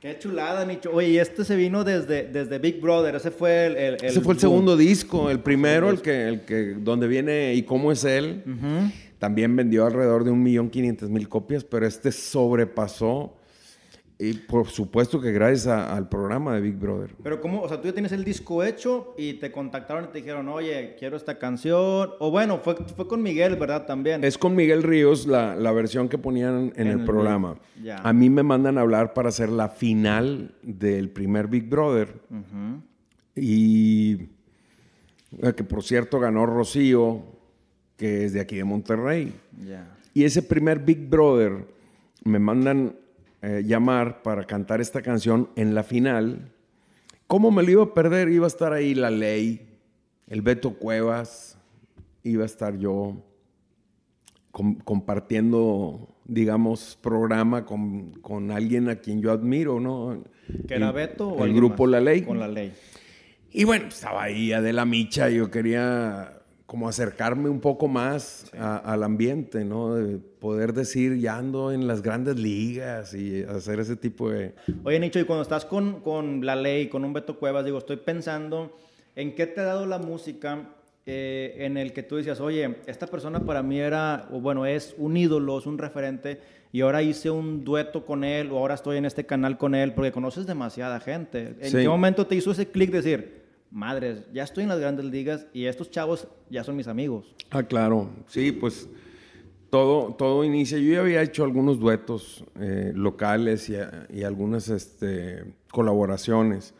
[0.00, 0.90] Qué chulada, Nicho.
[0.92, 3.16] Oye, y este se vino desde, desde Big Brother.
[3.16, 3.76] Ese fue el.
[3.76, 4.38] el- Ese fue el boom.
[4.38, 8.44] segundo disco, el primero, el que, el que, donde viene y cómo es él.
[9.18, 13.34] También vendió alrededor de 1.500.000 copias, pero este sobrepasó.
[14.20, 17.14] Y por supuesto que gracias a- al programa de Big Brother.
[17.22, 20.18] Pero cómo, o sea, tú ya tienes el disco hecho y te contactaron y te
[20.18, 22.10] dijeron, oye, quiero esta canción.
[22.18, 23.86] O bueno, fue, fue con Miguel, ¿verdad?
[23.86, 24.24] También.
[24.24, 27.58] Es con Miguel Ríos la, la versión que ponían en, En el el programa.
[27.80, 27.98] Ya.
[27.98, 32.08] A mí me mandan a hablar para hacer la final del primer Big Brother.
[32.28, 32.82] Ujú.
[33.36, 34.14] Y
[35.42, 37.22] eh, que por cierto ganó Rocío,
[37.96, 39.32] que es de aquí de Monterrey.
[39.64, 39.94] Ya.
[40.12, 41.66] Y ese primer Big Brother
[42.24, 42.96] me mandan
[43.42, 46.52] eh, llamar para cantar esta canción en la final.
[47.26, 48.28] ¿Cómo me lo iba a perder?
[48.30, 49.68] Iba a estar ahí la ley,
[50.26, 51.58] el Beto Cuevas,
[52.22, 53.22] iba a estar yo
[54.50, 60.24] com- compartiendo, digamos, programa con, con alguien a quien yo admiro, ¿no?
[60.66, 61.92] ¿Que era El- Beto o El grupo más?
[61.92, 62.22] La Ley.
[62.22, 62.72] Con la ley.
[63.50, 66.37] Y bueno, estaba ahí Adela Micha, yo quería
[66.68, 69.94] como acercarme un poco más a- al ambiente, ¿no?
[69.94, 74.52] De poder decir, ya ando en las grandes ligas y hacer ese tipo de...
[74.84, 77.96] Oye, Nicho, y cuando estás con, con la ley, con un Beto Cuevas, digo, estoy
[77.96, 78.76] pensando
[79.16, 80.68] en qué te ha dado la música
[81.06, 84.94] eh, en el que tú decías, oye, esta persona para mí era, o bueno, es
[84.98, 86.38] un ídolo, es un referente,
[86.70, 89.94] y ahora hice un dueto con él, o ahora estoy en este canal con él,
[89.94, 91.54] porque conoces demasiada gente.
[91.60, 91.78] ¿En Sí.
[91.78, 93.37] qué momento te hizo ese clic de decir,
[93.70, 97.34] madres, ya estoy en las grandes ligas y estos chavos ya son mis amigos?
[97.50, 98.88] Ah, claro, sí, pues
[99.70, 100.78] todo, todo inicia.
[100.78, 103.76] Yo ya había hecho algunos duetos eh, locales y,
[104.10, 106.74] y algunas este, colaboraciones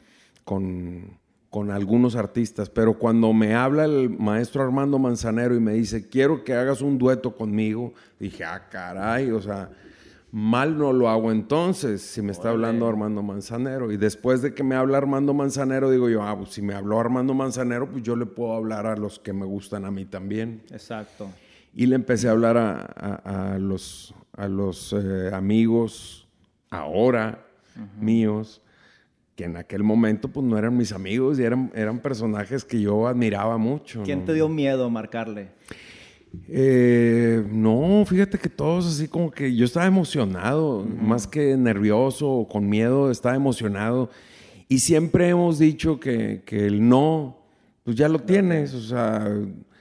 [0.44, 1.18] con,
[1.50, 6.44] con algunos artistas, pero cuando me habla el maestro Armando Manzanero y me dice, quiero
[6.44, 9.70] que hagas un dueto conmigo, dije, ah, caray, o sea,
[10.30, 13.90] mal no lo hago entonces, si me está hablando Armando Manzanero.
[13.90, 17.00] Y después de que me habla Armando Manzanero, digo yo, ah, pues si me habló
[17.00, 20.62] Armando Manzanero, pues yo le puedo hablar a los que me gustan a mí también.
[20.70, 21.28] Exacto.
[21.74, 26.26] Y le empecé a hablar a, a- a los, a los eh, amigos
[26.70, 27.44] ahora
[28.00, 28.60] míos,
[29.36, 33.06] que en aquel momento pues no eran mis amigos y eran, eran personajes que yo
[33.06, 34.02] admiraba mucho.
[34.02, 34.24] ¿Quién ¿no?
[34.26, 35.50] te dio miedo marcarle?
[36.48, 42.48] Eh, no, fíjate que todos así como que yo estaba emocionado, más que nervioso o
[42.48, 44.10] con miedo, estaba emocionado.
[44.68, 47.38] Y siempre hemos dicho que, que el no,
[47.84, 48.74] pues ya lo tienes.
[48.74, 49.28] O sea,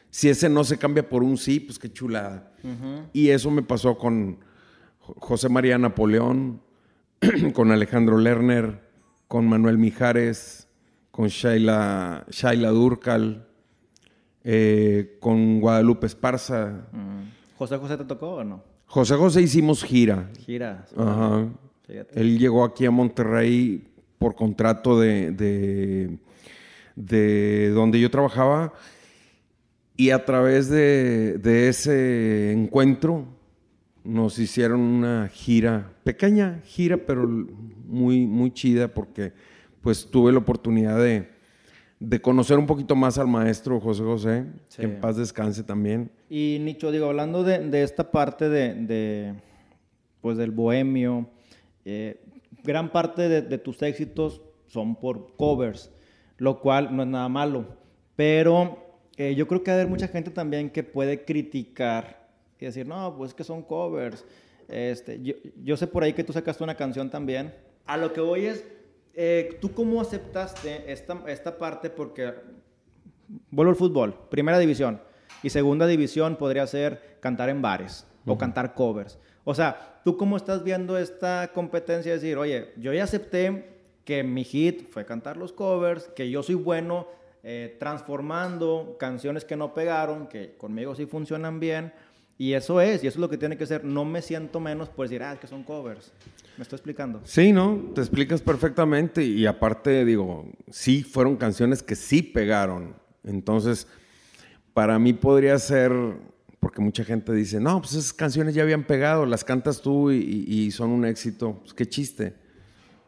[0.10, 2.52] si ese no se cambia por un sí, pues qué chulada.
[3.14, 4.40] Y eso me pasó con
[5.00, 6.62] Jo- José María Napoleón,
[7.54, 8.82] con Alejandro Lerner,
[9.28, 10.68] con Manuel Mijares,
[11.12, 13.47] con Shaila, Shaila Durcal,
[14.50, 16.88] eh, con Guadalupe Esparza.
[17.58, 18.64] ¿José José te tocó o no?
[18.86, 20.30] José José hicimos gira.
[20.46, 20.86] Gira.
[20.96, 21.50] Ajá.
[21.86, 22.18] Fíjate.
[22.18, 23.86] Él llegó aquí a Monterrey
[24.18, 26.18] por contrato de, de,
[26.96, 28.72] de donde yo trabajaba
[29.98, 33.26] Y a través de, de ese encuentro
[34.06, 39.34] nos hicieron una gira, pequeña gira, pero muy, muy chida porque
[39.82, 41.37] pues tuve la oportunidad de,
[42.00, 44.46] de conocer un poquito más al maestro José José,
[44.76, 46.12] que en paz descanse también.
[46.30, 49.34] Y Nicho, digo, hablando de, de esta parte de, de,
[50.22, 51.28] pues del bohemio,
[51.86, 52.22] eh,
[52.64, 55.92] gran parte de, de, tus éxitos son por covers,
[56.38, 57.66] lo cual no es nada malo,
[58.16, 58.88] pero
[59.18, 62.28] eh, yo creo que hay mucha gente también que puede criticar
[62.60, 64.24] y decir, no, pues que son covers.
[64.68, 65.34] Este, yo,
[65.64, 67.54] yo sé por ahí que tú sacaste una canción también.
[67.86, 68.66] A lo que voy es,
[69.20, 71.90] eh, ¿tú cómo aceptaste esta, esta parte?
[71.90, 72.36] Porque
[73.50, 75.02] vuelvo al fútbol, primera división
[75.42, 79.18] y segunda división podría ser cantar en bares o cantar covers.
[79.44, 82.12] O sea, ¿tú cómo estás viendo esta competencia?
[82.12, 86.44] De decir, oye, yo ya acepté que mi hit fue cantar los covers, que yo
[86.44, 87.08] soy bueno
[87.44, 91.92] eh, transformando canciones que no pegaron, que conmigo sí funcionan bien.
[92.38, 93.84] Y eso es, y eso es lo que tiene que ser.
[93.84, 96.12] No me siento menos por decir, ah, es que son covers.
[96.56, 97.22] ¿Me estoy explicando?
[97.24, 97.92] Sí, ¿no?
[97.96, 99.24] Te explicas perfectamente.
[99.24, 102.96] Y aparte, digo, sí fueron canciones que sí pegaron.
[103.24, 103.88] Entonces,
[104.74, 105.92] para mí podría ser,
[106.60, 110.70] porque mucha gente dice, no, pues esas canciones ya habían pegado, las cantas tú y,
[110.72, 111.60] son un éxito.
[111.62, 112.36] Pues qué chiste.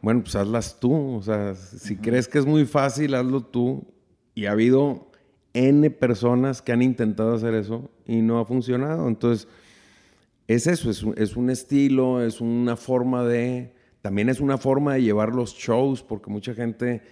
[0.02, 1.14] Bueno, pues hazlas tú.
[1.14, 3.86] O sea, si crees que es muy fácil, hazlo tú.
[4.34, 5.10] Y ha habido
[5.52, 9.06] N personas que han intentado hacer eso y no ha funcionado.
[9.06, 9.46] Entonces,
[10.48, 14.94] es eso, es un, es un, estilo, es una forma de, también es una forma
[14.94, 17.02] de llevar los shows, porque mucha gente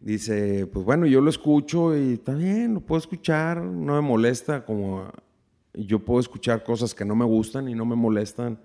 [0.00, 4.64] dice, pues bueno, yo lo escucho y está bien, lo puedo escuchar, no me molesta,
[4.64, 5.12] como
[5.74, 8.58] yo puedo escuchar cosas que no me gustan y no me molestan,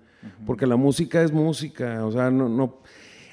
[0.46, 2.80] porque la música es música, o sea, no, no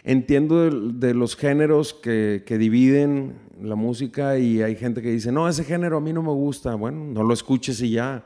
[0.05, 5.49] entiendo de, los géneros que, que, dividen la música y hay gente que dice, no,
[5.49, 6.75] ese género a mí no me gusta.
[6.75, 8.23] Bueno, no lo escuches y ya,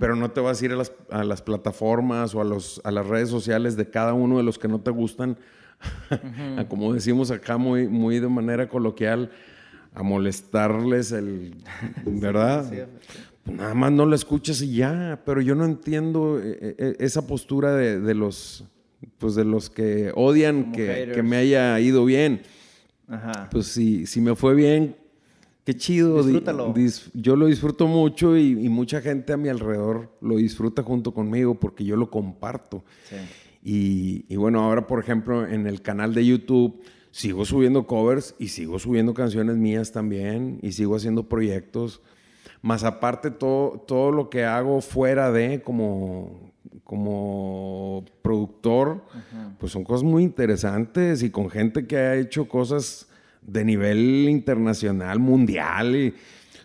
[0.00, 2.90] pero no te vas a ir a las, a las plataformas o a, los, a
[2.90, 5.38] las redes sociales de cada uno de los que no te gustan,
[6.68, 9.30] como decimos acá muy, muy de manera coloquial,
[9.94, 11.54] a molestarles el,
[12.04, 12.88] ¿verdad?
[13.44, 17.26] Pues nada más no lo escuches y ya, pero yo no entiendo eh, eh, esa
[17.26, 18.64] postura de, de los
[19.18, 22.42] pues de los que odian que, me haya ido bien.
[23.08, 23.48] Ajá.
[23.50, 24.96] Pues si, si me fue bien,
[25.64, 26.22] qué chido.
[26.22, 26.74] Disfrútalo.
[27.14, 31.84] yo lo disfruto mucho y, mucha gente a mi alrededor lo disfruta junto conmigo porque
[31.84, 32.84] yo lo comparto.
[33.08, 33.16] Sí.
[33.62, 36.80] Y, y, bueno, ahora por ejemplo en el canal de YouTube
[37.10, 42.00] sigo subiendo covers y sigo subiendo canciones mías también y sigo haciendo proyectos.
[42.62, 46.50] Más aparte todo, todo lo que hago fuera de como
[46.90, 49.04] como productor,
[49.60, 53.06] pues son cosas muy interesantes y con gente que ha hecho cosas
[53.42, 56.14] de nivel internacional, mundial y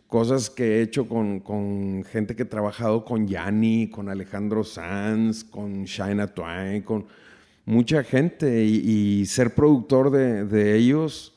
[0.08, 5.84] cosas que he hecho con, gente que ha trabajado con Yanni, con Alejandro Sanz, con
[5.84, 7.06] Shaina Twain, con
[7.66, 11.36] mucha gente y, ser productor de, ellos,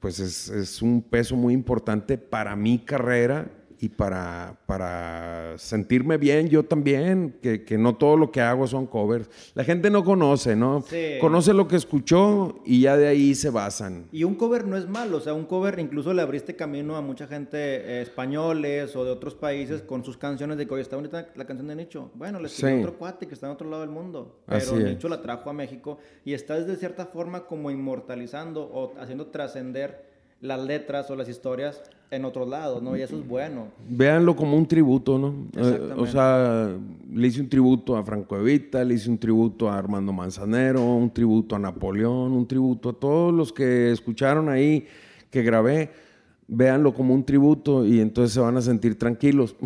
[0.00, 3.48] pues es, es un peso muy importante para mi carrera
[3.86, 8.86] y para, para sentirme bien yo también, que, que, no todo lo que hago son
[8.86, 9.30] covers.
[9.54, 10.84] La gente no conoce, ¿no?
[11.20, 14.08] Conoce lo que escuchó y ya de ahí se basan.
[14.10, 17.00] Y un cover no es malo, o sea, un cover incluso le abriste camino a
[17.00, 20.96] mucha gente eh, españoles o de otros países con sus canciones de que, oye, está
[20.96, 22.10] bonita la canción de Nicho.
[22.14, 25.22] Bueno, le escribió otro cuate que está en otro lado del mundo, pero Nicho la
[25.22, 31.08] trajo a México y estás de cierta forma como inmortalizando o haciendo trascender las letras
[31.10, 31.80] o las historias
[32.10, 32.96] en otros lados, ¿no?
[32.96, 33.68] Y eso es bueno.
[33.88, 35.34] Véanlo como un tributo, ¿no?
[35.56, 36.70] Eh, o sea,
[37.12, 41.12] le hice un tributo a Franco Evita, le hice un tributo a Armando Manzanero, un
[41.12, 44.86] tributo a Napoleón, un tributo a todos los que escucharon ahí
[45.30, 45.90] que grabé.
[46.48, 49.56] Véanlo como un tributo y entonces se van a sentir tranquilos.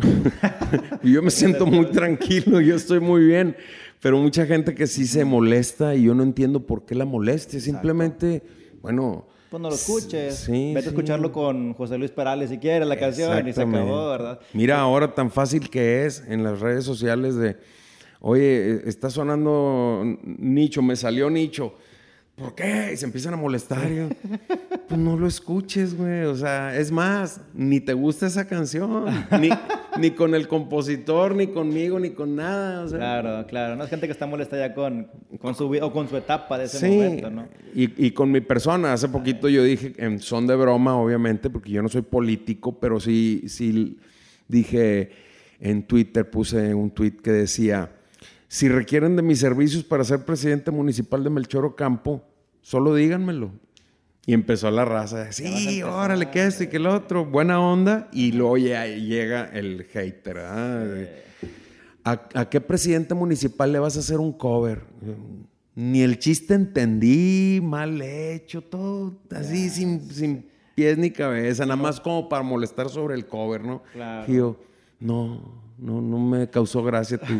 [1.03, 3.55] yo me siento muy tranquilo, yo estoy muy bien.
[4.01, 7.59] Pero mucha gente que sí se molesta y yo no entiendo por qué la moleste.
[7.59, 8.41] Simplemente,
[8.81, 10.47] bueno, pues no lo escuches.
[10.47, 14.39] Vete a escucharlo con José Luis Perales si quieres la canción y se acabó, ¿verdad?
[14.53, 17.57] Mira ahora tan fácil que es en las redes sociales de,
[18.21, 21.75] oye, está sonando nicho, me salió nicho.
[22.35, 22.91] ¿Por qué?
[22.93, 23.87] Y se empiezan a molestar.
[24.87, 26.23] pues no lo escuches, güey.
[26.23, 29.05] O sea, es más, ni te gusta esa canción.
[29.39, 29.49] Ni,
[29.99, 32.87] ni con el compositor, ni conmigo, ni con nada.
[32.87, 33.75] Claro, claro.
[33.75, 35.07] No es gente que está molesta ya con,
[35.39, 37.47] con su o con su etapa de ese momento, ¿no?
[37.75, 38.93] Y, y, con mi persona.
[38.93, 42.99] Hace poquito yo dije, en son de broma, obviamente, porque yo no soy político, pero
[42.99, 43.99] sí, sí
[44.47, 45.11] dije
[45.59, 47.91] en Twitter, puse un tweet que decía.
[48.51, 52.21] Si requieren de mis servicios para ser presidente municipal de Melchor Ocampo,
[52.61, 53.53] solo díganmelo.
[54.25, 58.09] Y empezó la raza, sí, órale, que esto y que el otro, buena onda.
[58.11, 60.39] Y luego ya llega el hater.
[62.03, 64.81] ¿A, qué presidente municipal le vas a hacer un cover?
[65.73, 70.45] Ni el chiste entendí, mal hecho, todo así, sin,
[70.75, 73.81] pies ni cabeza, nada más como para molestar sobre el cover, ¿no?
[74.27, 74.59] Y yo,
[74.99, 75.39] no,
[75.81, 77.33] no, no me causó gracia tú.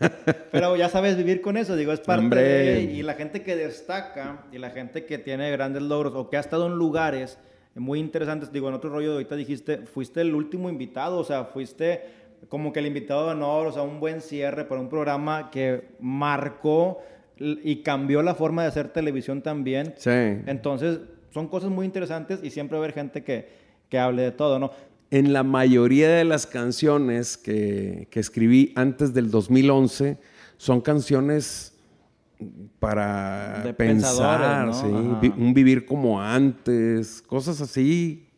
[0.52, 2.82] Pero ya sabes vivir con eso, digo, es parte de...
[2.82, 6.40] Y la gente que destaca y la gente que tiene grandes logros o que ha
[6.40, 7.38] estado en lugares
[7.74, 12.02] muy interesantes, digo, en otro rollo, ahorita dijiste, fuiste el último invitado, o sea, fuiste
[12.48, 15.88] como que el invitado de honor, o sea, un buen cierre para un programa que
[16.00, 17.02] marcó
[17.38, 19.94] y cambió la forma de hacer televisión también.
[19.96, 20.10] Sí.
[20.10, 23.48] Entonces, son cosas muy interesantes y siempre va a haber gente que,
[23.88, 24.70] que hable de todo, ¿no?
[25.10, 30.18] En la mayoría de las canciones que, que escribí antes del 2011
[30.56, 31.74] son canciones
[32.78, 34.86] para pensar, ¿sí?
[34.86, 38.30] un vivir como antes, cosas así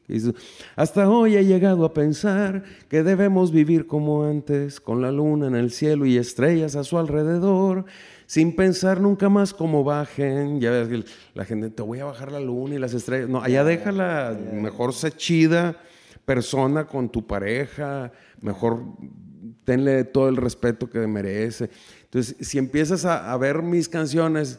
[0.77, 5.55] hasta hoy he llegado a pensar que debemos vivir como antes, con la luna en
[5.55, 7.85] el cielo y estrellas a su alrededor,
[8.27, 10.61] sin pensar nunca más cómo bajen.
[10.61, 11.05] Ya ves
[11.35, 13.29] la gente, te voy a bajar la luna y las estrellas.
[13.29, 15.77] No, allá déjala, mejor se chida
[16.25, 18.83] persona con tu pareja, mejor
[19.65, 21.71] tenle todo el respeto que merece.
[22.05, 24.59] Entonces, si empiezas a ver mis canciones,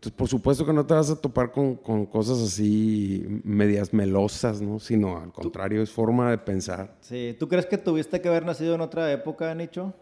[0.00, 1.76] entonces, por supuesto que no te vas a topar con,
[2.06, 4.78] cosas así medias melosas, ¿no?
[4.78, 6.96] Sino al contrario, es forma de pensar.
[7.02, 9.92] Sí, ¿tú crees que tuviste que haber nacido en otra época, Nicho?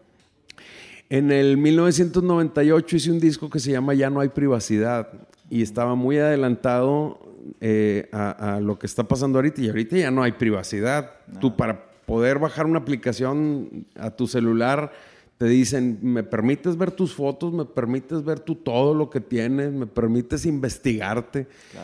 [1.09, 5.09] En el 1998 hice un disco que se llama Ya no hay privacidad
[5.49, 7.19] y estaba muy adelantado
[7.61, 11.11] eh, a, lo que está pasando ahorita y ahorita ya no hay privacidad.
[11.41, 14.91] Tú para poder bajar una aplicación a tu celular
[15.39, 19.71] te dicen, me permites ver tus fotos, me permites ver tú todo lo que tienes,
[19.71, 21.47] me permites investigarte.
[21.71, 21.83] Pues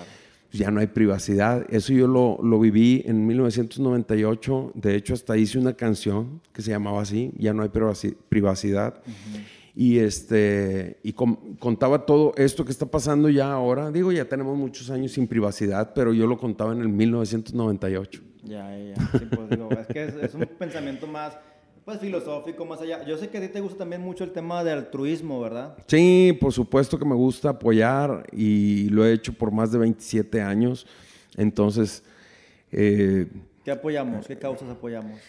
[0.57, 1.65] ya no hay privacidad.
[1.69, 4.71] Eso yo lo, lo, viví en 1998.
[4.75, 9.01] De hecho, hasta hice una canción que se llamaba así, Ya no hay privacidad.
[9.75, 13.91] Y, este, y contaba todo esto que está pasando ya ahora.
[13.91, 18.21] Digo, ya tenemos muchos años sin privacidad, pero yo lo contaba en el 1998.
[18.43, 18.95] Ya, ya.
[19.17, 21.37] Sí, pues, digo, es que es un pensamiento más
[21.85, 23.05] pues filosófico, más allá.
[23.05, 25.77] Yo sé que a ti te gusta también mucho el tema de altruismo, ¿verdad?
[25.85, 30.41] Sí, por supuesto que me gusta apoyar y lo he hecho por más de 27
[30.41, 30.87] años.
[31.37, 32.03] Entonces...
[32.71, 33.27] Eh,
[33.63, 34.25] ¿Qué apoyamos?
[34.25, 35.19] ¿Qué causas apoyamos?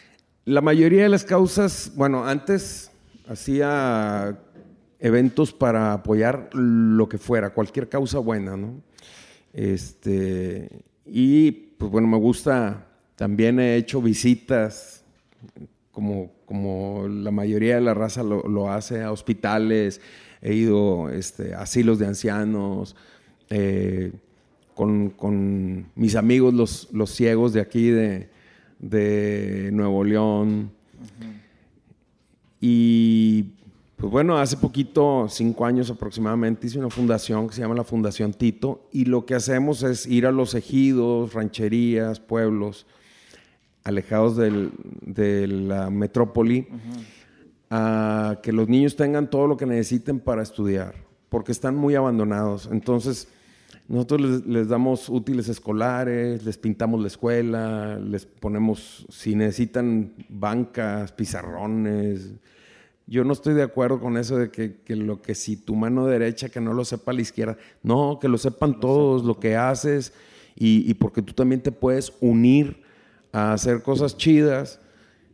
[0.47, 2.91] La mayoría de las causas, bueno, antes
[3.29, 4.39] hacía
[4.99, 8.81] eventos para apoyar lo que fuera, cualquier causa buena, ¿no?
[9.53, 10.71] Este,
[11.05, 15.05] y pues bueno, me gusta, también he hecho visitas
[15.97, 20.03] como, como la mayoría de la raza lo, hace, a hospitales,
[20.43, 22.95] he ido este, a asilos de ancianos,
[23.49, 24.13] eh,
[24.75, 28.29] con, mis amigos los, los ciegos de aquí de,
[28.79, 30.71] de Nuevo León.
[32.61, 33.45] Y
[33.97, 38.35] pues bueno, hace poquito, cinco años aproximadamente, hice una fundación que se llama la Fundación
[38.35, 42.85] Tito y lo que hacemos es ir a los ejidos, rancherías, pueblos
[43.87, 46.67] alejados de la metrópoli,
[47.71, 50.95] a que los niños tengan todo lo que necesiten para estudiar,
[51.29, 52.69] porque están muy abandonados.
[52.73, 53.29] Entonces,
[53.87, 62.33] nosotros les, damos útiles escolares, les pintamos la escuela, les ponemos, si necesitan bancas, pizarrones.
[63.07, 66.49] Yo no estoy de acuerdo con eso de que, lo que si tu mano derecha
[66.49, 67.57] que no lo sepa la izquierda.
[67.85, 70.13] No, que lo sepan todos, lo que haces
[70.57, 72.85] y, y porque tú también te puedes unir
[73.33, 74.81] a hacer cosas chidas.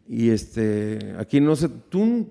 [0.09, 2.29] Y este, aquí no sé, tú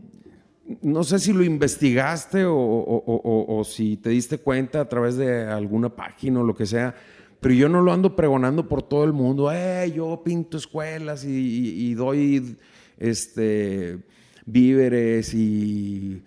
[0.81, 6.39] no sé si lo investigaste o, si te diste cuenta a través de alguna página
[6.39, 6.95] o lo que sea,
[7.39, 9.51] pero yo no lo ando pregonando por todo el mundo.
[9.51, 12.55] Eh, yo pinto escuelas y, doy
[12.97, 13.99] este,
[14.45, 16.21] víveres y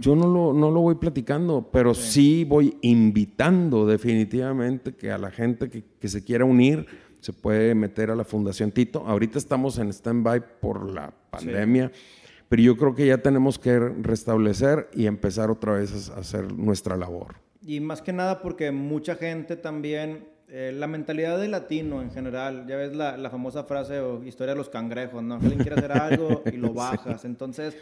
[0.00, 2.44] yo no lo, no lo voy platicando, pero sí.
[2.44, 6.86] voy invitando definitivamente que a la gente que, que se quiera unir
[7.20, 9.04] se puede meter a la Fundación Tito.
[9.06, 11.90] Ahorita estamos en stand-by por la pandemia,
[12.48, 16.96] pero yo creo que ya tenemos que restablecer y empezar otra vez a hacer nuestra
[16.96, 17.36] labor.
[17.62, 22.66] Y más que nada porque mucha gente también, eh, la mentalidad de latino en general,
[22.66, 25.34] ya ves la, la, famosa frase o historia de los cangrejos, ¿no?
[25.34, 27.24] Alguien quiere hacer algo y lo bajas.
[27.24, 27.76] Entonces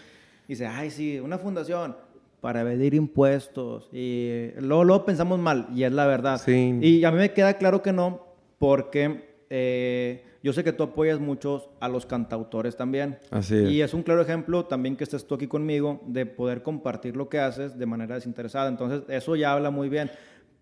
[0.49, 1.95] dice, ay, sí, una fundación
[2.41, 3.89] para evadir impuestos.
[3.93, 6.41] Y luego, luego pensamos mal, y es la verdad.
[6.41, 6.79] Sí.
[6.81, 8.21] Y a mí me queda claro que no,
[8.59, 13.19] porque eh, yo sé que tú apoyas mucho a los cantautores también.
[13.31, 13.71] Así es.
[13.71, 17.29] Y es un claro ejemplo también que estés tú aquí conmigo de poder compartir lo
[17.29, 18.69] que haces de manera desinteresada.
[18.69, 20.11] Entonces, eso ya habla muy bien.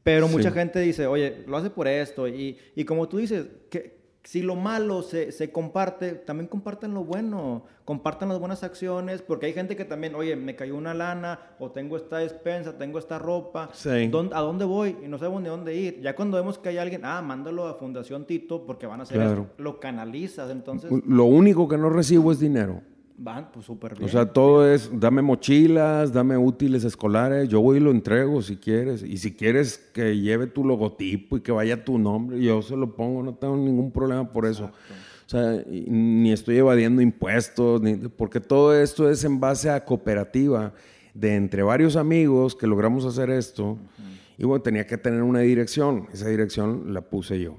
[0.02, 2.28] Pero mucha gente dice, oye, lo hace por esto.
[2.28, 7.04] Y, y como tú dices, que si lo malo se, se, comparte, también compartan lo
[7.04, 11.38] bueno, compartan las buenas acciones, porque hay gente que también, oye, me cayó una lana,
[11.58, 14.96] o tengo esta despensa, tengo esta ropa, ¿a dónde voy?
[15.04, 16.00] Y no sabemos ni dónde ir.
[16.00, 19.20] Ya cuando vemos que hay alguien, ah, mándalo a Fundación Tito, porque van a hacer
[19.20, 20.90] esto, lo canalizas, entonces...
[21.06, 22.80] Lo único que no recibo es dinero.
[23.16, 24.08] Van, pues súper bien.
[24.08, 28.56] O sea, todo es, dame mochilas, dame útiles escolares, yo voy y lo entrego si
[28.56, 29.04] quieres.
[29.04, 32.96] Y si quieres que lleve tu logotipo y que vaya tu nombre, yo se lo
[32.96, 34.64] pongo, no tengo ningún problema por eso.
[34.64, 40.74] O sea, ni estoy evadiendo impuestos, ni, porque todo esto es en base a cooperativa
[41.14, 43.78] de entre varios amigos que logramos hacer esto.
[44.36, 46.08] Y bueno, tenía que tener una dirección.
[46.12, 47.58] Esa dirección la puse yo.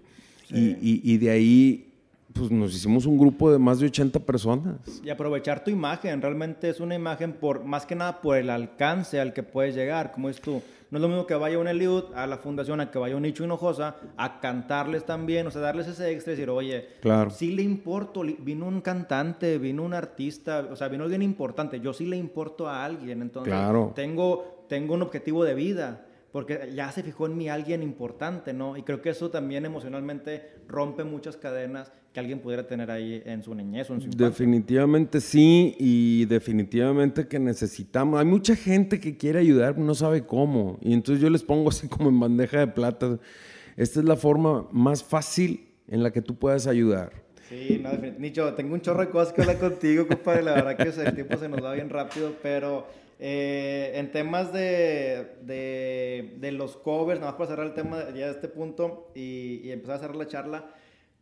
[0.50, 1.85] Y, y, y de ahí
[2.36, 5.02] pues nos hicimos un grupo de más de 80 personas.
[5.04, 9.22] Y aprovechar tu imagen, realmente es una imagen por, más que nada por el alcance
[9.22, 10.62] al que puedes llegar, como es tú.
[10.92, 13.24] No es lo mismo que vaya un Eliud a la fundación, a que vaya un
[13.24, 17.30] Nicho Hinojosa, a cantarles también, o sea, darles ese extra y decir, oye, claro.
[17.30, 21.94] sí le importo, vino un cantante, vino un artista, o sea, vino alguien importante, yo
[21.94, 23.94] sí le importo a alguien, entonces claro.
[23.96, 28.76] tengo, tengo un objetivo de vida porque ya se fijó en mí alguien importante, ¿no?
[28.76, 33.44] Y creo que eso también emocionalmente rompe muchas cadenas que alguien pudiera tener ahí en
[33.44, 34.30] su niñez o en su infancia.
[34.30, 38.22] Definitivamente sí, y definitivamente que necesitamos.
[38.22, 41.88] Hay mucha gente que quiere ayudar, no sabe cómo, y entonces yo les pongo así
[41.90, 43.20] como en bandeja de plata.
[43.76, 47.12] Esta es la forma más fácil en la que tú puedas ayudar.
[47.50, 50.42] Sí, no, Nicho, tengo un chorro de cosas que hablar contigo, compadre.
[50.42, 52.88] La verdad que el tiempo se nos va bien rápido, pero
[53.20, 58.32] eh, en temas de, de, los covers, nada más para cerrar el tema ya de
[58.32, 60.66] este punto y, empezar a cerrar la charla,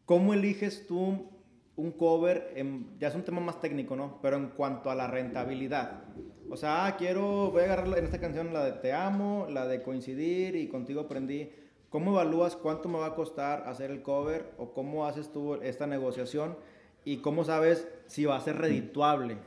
[0.06, 1.30] ¿cómo eliges tú
[1.76, 2.54] un cover?
[3.00, 4.20] ya es un tema más técnico, ¿no?
[4.22, 6.04] Pero en cuanto a la rentabilidad.
[6.50, 9.68] O sea, ah, quiero, voy a agarrar en esta canción la de Te Amo, la
[9.68, 11.50] de Coincidir y Contigo Aprendí.
[11.90, 15.86] ¿Cómo evalúas cuánto me va a costar hacer el cover o cómo haces tú esta
[15.88, 16.58] negociación
[17.06, 19.38] y cómo sabes si va a ser redituable?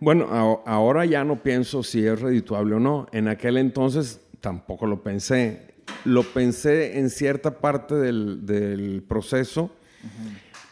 [0.00, 3.06] Bueno, ahora ya no pienso si es redituable o no.
[3.12, 5.74] En aquel entonces tampoco lo pensé.
[6.04, 9.70] Lo pensé en cierta parte del, proceso,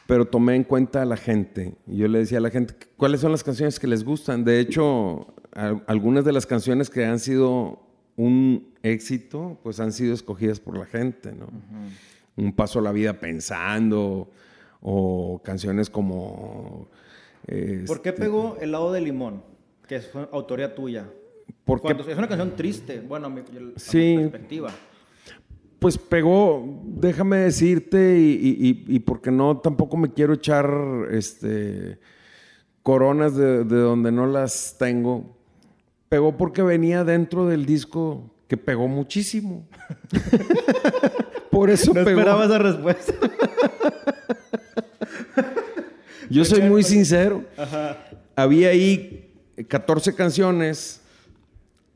[0.07, 1.75] pero tomé en cuenta a la gente.
[1.87, 4.45] Yo le decía a la gente cuáles son las canciones que les gustan.
[4.45, 5.35] De hecho,
[5.87, 7.83] algunas de las canciones que han sido
[8.17, 11.49] un éxito, pues han sido escogidas por la gente, ¿no?
[12.37, 14.31] Un paso a la vida pensando,
[14.81, 16.89] o canciones como
[17.87, 19.43] ¿Por qué este, pegó El lado de limón?
[19.87, 21.09] Que es autoría tuya.
[21.65, 24.71] Porque es una canción triste, bueno, a mi, perspectiva.
[25.79, 30.69] Pues pegó, déjame decirte, y, porque no tampoco me quiero echar
[31.13, 32.01] este,
[32.83, 35.37] coronas de, donde no las tengo.
[36.09, 39.69] Pegó porque venía dentro del disco que pegó muchísimo.
[41.51, 42.21] Por eso no pegó.
[42.21, 43.13] esperaba esa respuesta.
[46.31, 47.45] Yo soy muy sincero.
[48.35, 49.33] Había ahí
[49.69, 51.03] 14 canciones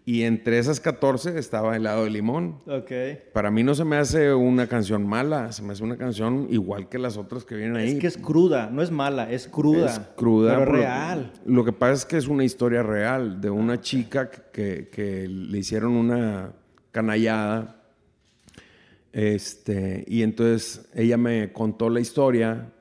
[0.05, 2.61] y entre esas 14 estaba El lado de limón.
[3.32, 6.88] Para mí no se me hace una canción mala, se me hace una canción igual
[6.88, 7.90] que las otras que vienen ahí.
[7.90, 9.86] Es que es cruda, no es mala, es cruda.
[9.86, 10.59] Es cruda.
[10.59, 11.32] Pero real.
[11.46, 15.59] Lo que pasa es que es una historia real de una chica que, que le
[15.59, 16.53] hicieron una
[16.90, 17.76] canallada.
[19.12, 22.72] Este, y entonces ella me contó la historia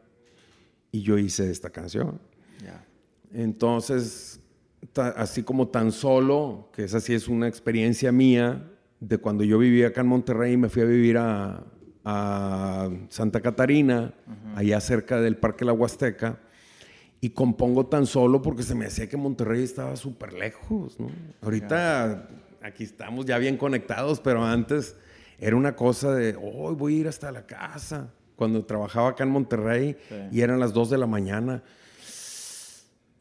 [0.91, 2.19] y yo hice esta canción.
[3.33, 4.40] Entonces,
[5.15, 8.67] así como tan solo, que esa sí es una experiencia mía,
[8.99, 11.63] de cuando yo vivía acá en Monterrey y me fui a vivir a,
[13.09, 14.11] Santa Catarina,
[14.55, 16.39] allá cerca del Parque La Huasteca,
[17.19, 20.97] y compongo tan solo porque se me hacía que Monterrey estaba súper lejos.
[21.41, 22.27] Ahorita
[22.63, 24.95] aquí estamos ya bien conectados, pero antes
[25.39, 29.29] era una cosa de, hoy voy a ir hasta la casa cuando trabajaba acá en
[29.29, 29.97] Monterrey
[30.31, 31.63] y eran las 2 de la mañana.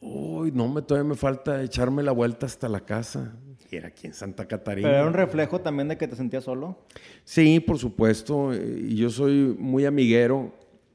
[0.01, 3.35] Uy, no, me, todavía me falta echarme la vuelta hasta la casa.
[3.71, 4.89] Y era aquí en Santa Catarina.
[4.89, 6.87] ¿Pero era un reflejo también de que te sentías solo?
[7.25, 8.53] Sí, por supuesto.
[8.55, 10.53] Y yo soy muy amiguero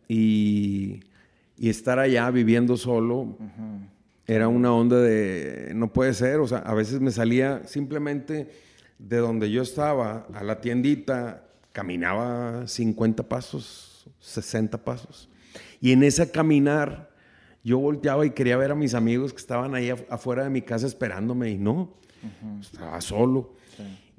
[0.07, 1.01] y,
[1.57, 3.37] y estar allá viviendo solo
[4.27, 6.39] era una onda de no puede ser.
[6.39, 8.49] O sea, a veces me salía simplemente
[8.97, 15.29] de donde yo estaba a la tiendita, caminaba 50 pasos 60 pasos.
[15.79, 17.09] Y en ese caminar,
[17.65, 20.85] yo volteaba y quería ver a mis amigos que estaban ahí afuera de mi casa
[20.85, 21.95] esperándome y no,
[22.61, 23.55] estaba solo.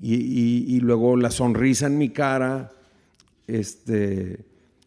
[0.02, 2.72] Y, luego la sonrisa en mi cara,
[3.46, 4.44] este,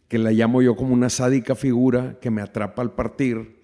[0.09, 3.61] que la llamo yo como una sádica figura que me atrapa al partir,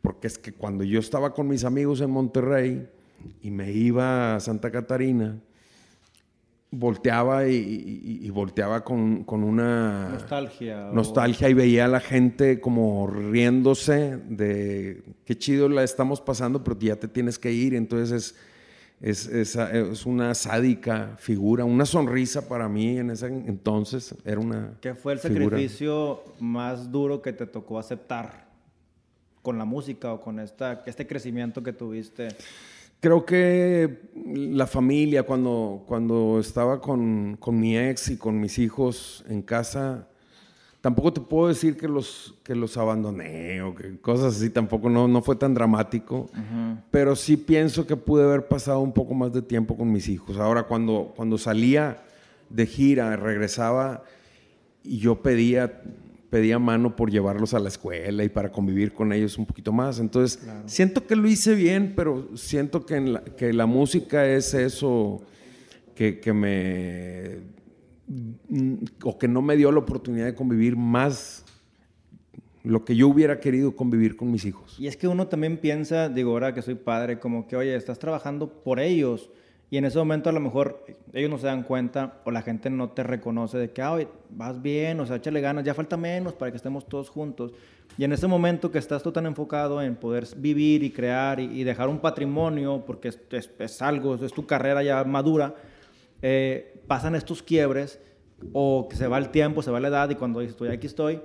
[0.00, 2.88] porque es que cuando yo estaba con mis amigos en Monterrey
[3.42, 5.40] y me iba a Santa Catarina,
[6.70, 10.90] volteaba y, volteaba con, una nostalgia.
[10.92, 16.78] Nostalgia y veía a la gente como riéndose de qué chido la estamos pasando, pero
[16.78, 17.74] ya te tienes que ir.
[17.74, 18.34] Entonces
[19.00, 24.74] es, es, es, una sádica figura, una sonrisa para mí en ese entonces era una.
[24.80, 28.46] ¿Qué fue el sacrificio más duro que te tocó aceptar
[29.42, 32.28] con la música o con esta, este crecimiento que tuviste?
[33.00, 39.24] Creo que la familia, cuando, cuando estaba con, con, mi ex y con mis hijos
[39.28, 40.08] en casa,
[40.80, 45.08] tampoco te puedo decir que los, que los abandoné o que cosas así, tampoco no,
[45.08, 46.30] no fue tan dramático,
[46.90, 50.38] pero sí pienso que pude haber pasado un poco más de tiempo con mis hijos.
[50.38, 52.02] Ahora, cuando, cuando salía
[52.48, 54.04] de gira, regresaba
[54.82, 55.82] y yo pedía
[56.30, 59.98] pedía mano por llevarlos a la escuela y para convivir con ellos un poquito más.
[59.98, 65.22] Entonces, siento que lo hice bien, pero siento que, la, que la música es eso
[65.94, 67.38] que, que, me...
[69.02, 71.44] o que no me dio la oportunidad de convivir más
[72.62, 74.76] lo que yo hubiera querido convivir con mis hijos.
[74.78, 77.98] Y es que uno también piensa, digo, ahora que soy padre, como que, oye, estás
[78.00, 79.30] trabajando por ellos
[79.68, 82.70] y en ese momento a lo mejor ellos no se dan cuenta o la gente
[82.70, 86.34] no te reconoce de que, ay, vas bien, o sea, échale ganas, ya falta menos
[86.34, 87.52] para que estemos todos juntos.
[87.98, 91.64] Y en ese momento que estás tú tan enfocado en poder vivir y crear y,
[91.64, 93.20] dejar un patrimonio, porque es,
[93.58, 95.54] es, algo, es tu carrera ya madura,
[96.22, 98.00] eh, pasan estos quiebres
[98.52, 100.86] o que se va el tiempo, se va la edad y cuando dices, estoy aquí
[100.86, 101.20] estoy.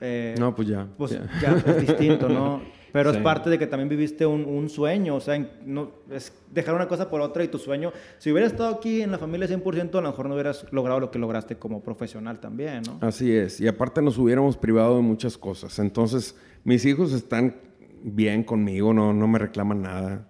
[0.00, 0.88] Eh, no, pues ya.
[0.96, 2.60] Pues ya es distinto, ¿no?
[2.92, 6.74] Pero es parte de que también viviste un, un, sueño, o sea, no, es dejar
[6.74, 9.94] una cosa por otra y tu sueño, si hubieras estado aquí en la familia 100%,
[9.96, 12.98] a lo mejor no hubieras logrado lo que lograste como profesional también, ¿no?
[13.00, 15.78] Así es, y aparte nos hubiéramos privado de muchas cosas.
[15.78, 17.56] Entonces, mis hijos están
[18.02, 20.28] bien conmigo, no, no me reclaman nada,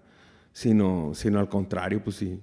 [0.53, 2.41] sino, sino al contrario, pues sí.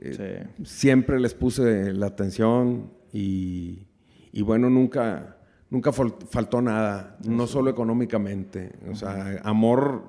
[0.00, 3.86] Eh, siempre les puse la atención y,
[4.32, 5.36] y bueno, nunca
[5.74, 8.70] nunca faltó nada, no solo económicamente.
[8.92, 10.04] O sea, amor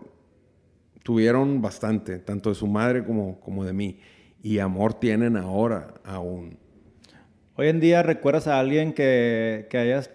[1.01, 3.99] tuvieron bastante, tanto de su madre como, como de mí.
[4.43, 6.59] Y amor tienen ahora aún.
[7.55, 10.07] Hoy en día, ¿recuerdas a alguien que, que, hayas,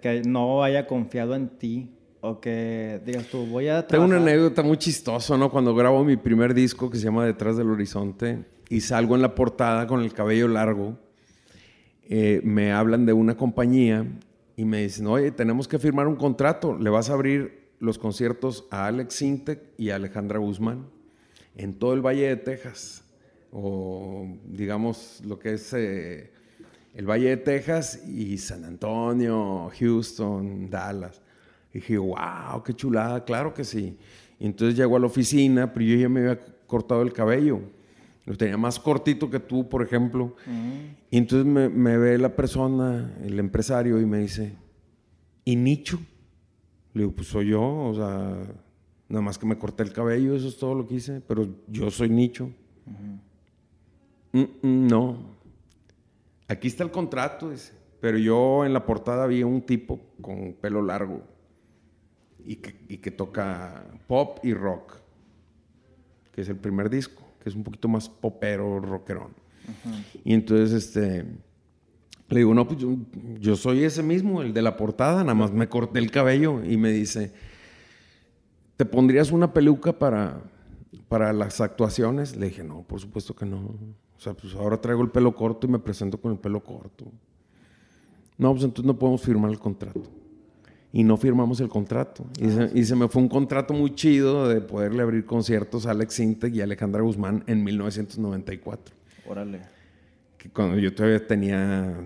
[0.00, 1.96] que no haya confiado en ti?
[2.20, 5.50] O que digas tú, voy a Tengo una anécdota muy chistosa, ¿no?
[5.50, 9.34] Cuando grabo mi primer disco que se llama Detrás del Horizonte y salgo en la
[9.34, 10.96] portada con el cabello largo,
[12.04, 14.06] eh, me hablan de una compañía
[14.56, 18.66] y me dicen, oye, tenemos que firmar un contrato, le vas a abrir los conciertos
[18.70, 20.86] a Alex Sintek y Alejandra Guzmán
[21.56, 23.04] en todo el Valle de Texas,
[23.50, 26.30] o digamos lo que es eh,
[26.94, 31.20] el Valle de Texas y San Antonio, Houston, Dallas.
[31.72, 33.96] Y dije, wow, qué chulada, claro que sí.
[34.38, 37.60] Y entonces llego a la oficina, pero yo ya me había cortado el cabello.
[38.24, 40.36] Lo tenía más cortito que tú, por ejemplo.
[41.10, 44.56] Y entonces me, ve la persona, el empresario, y me dice,
[45.44, 45.98] ¿y Nicho?
[46.94, 48.46] Le digo, pues soy yo, o sea,
[49.08, 51.90] nada más que me corté el cabello, eso es todo lo que hice, pero yo
[51.90, 52.50] soy Nicho.
[54.32, 55.18] Mm, mm, no.
[56.46, 57.72] Aquí está el contrato, dice.
[58.00, 61.22] Pero yo en la portada vi un tipo con pelo largo
[62.44, 64.96] y que, y que toca pop y rock,
[66.32, 69.34] que es el primer disco que es un poquito más popero, rockerón.
[70.24, 71.24] Y entonces, este,
[72.28, 72.78] le digo, no, pues
[73.40, 76.76] yo, soy ese mismo, el de la portada, nada más me corté el cabello y
[76.76, 77.32] me dice,
[78.76, 80.40] ¿te pondrías una peluca para,
[81.08, 82.36] para las actuaciones?
[82.36, 83.58] Le dije, no, por supuesto que no.
[84.16, 87.06] O sea, pues ahora traigo el pelo corto y me presento con el pelo corto.
[88.38, 90.21] No, pues entonces no podemos firmar el contrato
[90.92, 92.26] y no firmamos el contrato.
[92.74, 96.54] Y se, me fue un contrato muy chido de poderle abrir conciertos a Alex Sintek
[96.54, 98.94] y Alejandra Guzmán en 1994.
[99.26, 99.62] Órale.
[100.36, 101.98] Que cuando yo todavía tenía.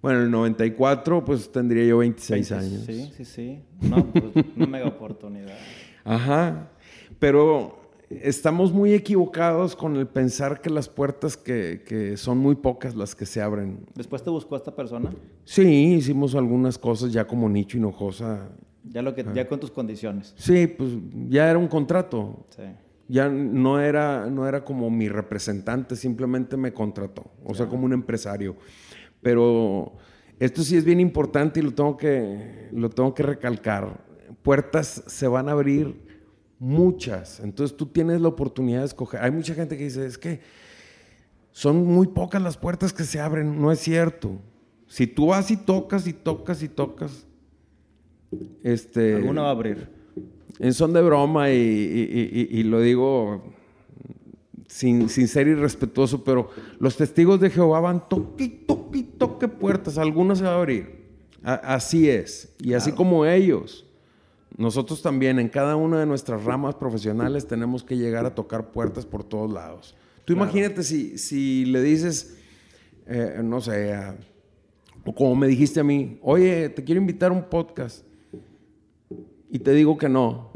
[0.00, 2.84] Bueno, en el 94, pues tendría yo 26 años.
[2.86, 3.58] Sí, sí, sí.
[3.80, 5.56] No, pues una mega oportunidad.
[6.04, 6.68] Ajá.
[7.18, 13.14] Pero estamos muy equivocados con el pensar que las puertas que, son muy pocas las
[13.14, 13.86] que se abren.
[13.94, 15.12] ¿Después te buscó esta persona?
[15.44, 18.48] Sí, hicimos algunas cosas ya como Nicho Hinojosa.
[18.84, 19.48] Ya, lo que, ya ah.
[19.48, 20.34] con tus condiciones.
[20.36, 20.90] Sí, pues
[21.28, 22.46] ya era un contrato.
[22.50, 22.62] Sí.
[23.08, 27.92] Ya no era, no era como mi representante, simplemente me contrató, o sea, como un
[27.92, 28.56] empresario.
[29.22, 29.92] Pero
[30.40, 34.04] esto sí es bien importante y lo tengo que, lo tengo que recalcar.
[34.42, 36.05] Puertas se van a abrir
[36.58, 37.40] Muchas.
[37.40, 39.22] Entonces tú tienes la oportunidad de escoger.
[39.22, 40.40] Hay mucha gente que dice, es que
[41.52, 43.60] son muy pocas las puertas que se abren.
[43.60, 44.38] No es cierto.
[44.86, 47.26] Si tú vas y tocas y tocas y tocas,
[48.62, 49.16] este...
[49.16, 49.88] Alguna va a abrir.
[50.58, 53.42] En son de broma y, lo digo
[54.68, 60.38] sin, sin ser irrespetuoso, pero los testigos de Jehová van toque, toque, toque puertas, algunas
[60.38, 61.04] se va a abrir.
[61.42, 62.54] así es.
[62.58, 63.85] Y así como ellos,
[64.56, 69.06] nosotros también en cada una de nuestras ramas profesionales tenemos que llegar a tocar puertas
[69.06, 69.96] por todos lados.
[70.24, 72.38] Tú imagínate si, si le dices,
[73.06, 73.94] eh, no sé,
[75.04, 78.04] o como me dijiste a mí, oye, te quiero invitar a un podcast.
[79.50, 80.50] Y te digo que no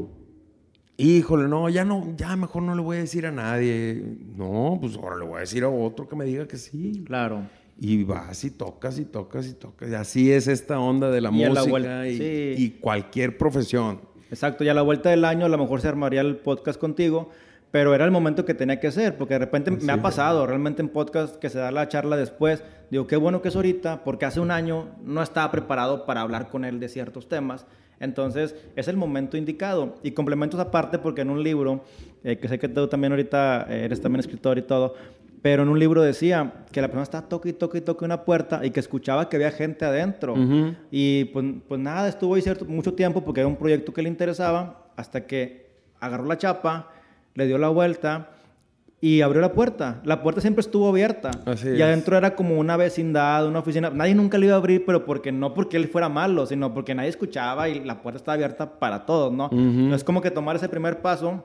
[1.01, 4.03] híjole, no, ya no, ya mejor no le voy a decir a nadie.
[4.35, 7.03] No, pues ahora le voy a decir a otro que me diga que sí.
[7.05, 7.47] Claro.
[7.83, 9.89] Y vas y tocas y tocas y tocas.
[9.89, 14.01] Y así es esta onda de la música y, cualquier profesión.
[14.29, 17.31] Exacto, y a la vuelta del año a lo mejor se armaría el podcast contigo,
[17.71, 20.83] pero era el momento que tenía que ser, porque de repente me ha pasado realmente
[20.83, 22.63] en podcast que se da la charla después.
[22.91, 26.49] Digo, qué bueno que es ahorita, porque hace un año no estaba preparado para hablar
[26.49, 27.65] con él de ciertos temas
[28.01, 29.95] entonces, es el momento indicado.
[30.01, 31.83] Y complementos aparte, porque en un libro,
[32.23, 34.95] eh, que sé que tú también ahorita eres también escritor y todo,
[35.41, 38.23] pero en un libro decía que la persona estaba toque y toque y toque una
[38.23, 40.35] puerta y que escuchaba que había gente adentro.
[40.91, 44.09] Y pues, pues, nada, estuvo ahí cierto, mucho tiempo porque era un proyecto que le
[44.09, 46.89] interesaba, hasta que agarró la chapa,
[47.33, 48.29] le dio la vuelta
[49.03, 49.99] y abrió la puerta.
[50.05, 51.31] La puerta siempre estuvo abierta.
[51.75, 53.89] y adentro era como una vecindad, una oficina.
[53.89, 56.93] Nadie nunca le iba a abrir, pero porque no porque él fuera malo, sino porque
[56.93, 59.49] nadie escuchaba y la puerta estaba abierta para todos, ¿no?
[59.95, 61.43] Es como que tomar ese primer paso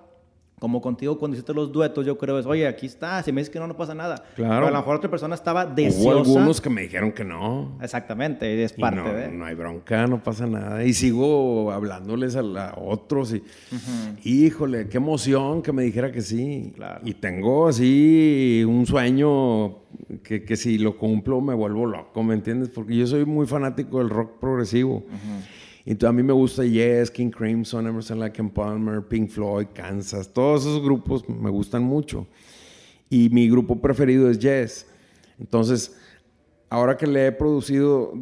[0.58, 3.52] como contigo cuando hiciste los duetos, yo creo es, oye, aquí está, si me dices
[3.52, 4.24] que no, no pasa nada.
[4.36, 4.54] Claro.
[4.54, 6.02] Pero a lo mejor otra persona estaba deseosa.
[6.02, 7.78] Hubo algunos que me dijeron que no.
[7.82, 9.28] Exactamente, es parte no, de...
[9.28, 10.82] No hay bronca, no pasa nada.
[10.82, 13.44] Y sigo hablándoles a, otros y,
[14.24, 16.72] híjole, qué emoción que me dijera que sí.
[16.74, 17.00] Claro.
[17.04, 19.76] Y tengo así un sueño
[20.22, 22.70] que, que, si lo cumplo me vuelvo loco, ¿me entiendes?
[22.70, 25.04] Porque yo soy muy fanático del rock progresivo.
[25.86, 30.62] Entonces a mí me gusta Yes, King Crimson, Emerson Lake Palmer, Pink Floyd, Kansas, todos
[30.62, 32.26] esos grupos me gustan mucho.
[33.08, 34.86] Y mi grupo preferido es Yes.
[35.38, 35.96] Entonces,
[36.68, 38.14] ahora que le he producido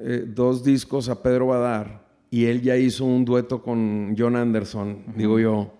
[0.00, 5.04] eh, dos discos a Pedro Badar y él ya hizo un dueto con John Anderson,
[5.16, 5.72] digo yo,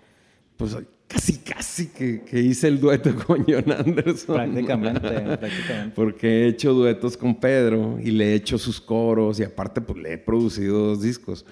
[0.57, 0.77] pues
[1.09, 1.39] casi,
[1.75, 4.37] casi que, hice el dueto con John Anderson.
[4.37, 5.93] Prácticamente, prácticamente.
[5.95, 9.99] Porque he hecho duetos con Pedro y le he hecho sus coros y aparte pues
[9.99, 11.45] le he producido dos discos.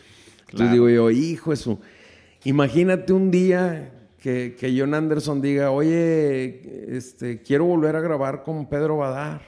[0.50, 1.80] Entonces digo yo, hijo eso,
[2.44, 8.68] imagínate un día que, que, John Anderson diga, oye, este, quiero volver a grabar con
[8.68, 9.40] Pedro Badar.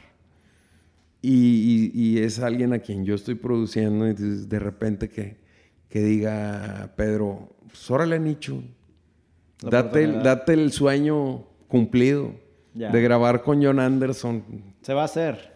[1.21, 5.39] Y, y, es alguien a quien yo estoy produciendo y de repente que,
[5.89, 8.63] que diga, Pedro, pues órale, Nicho,
[9.71, 12.33] Date el, date el, sueño cumplido
[12.75, 14.45] de grabar con John Anderson.
[14.83, 15.55] Se va a hacer.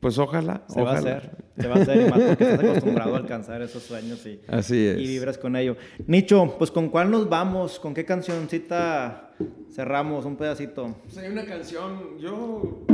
[0.00, 0.62] Pues ojalá.
[0.68, 1.30] Se va a hacer.
[1.58, 2.06] Se va a hacer.
[2.06, 4.98] Y más porque estás acostumbrado a alcanzar esos sueños y, Así es.
[4.98, 5.76] y vibras con ello.
[6.06, 7.78] Nicho, pues ¿con cuál nos vamos?
[7.78, 9.32] ¿Con qué cancioncita
[9.70, 10.24] cerramos?
[10.24, 10.96] Un pedacito.
[11.04, 12.84] Pues hay una canción, yo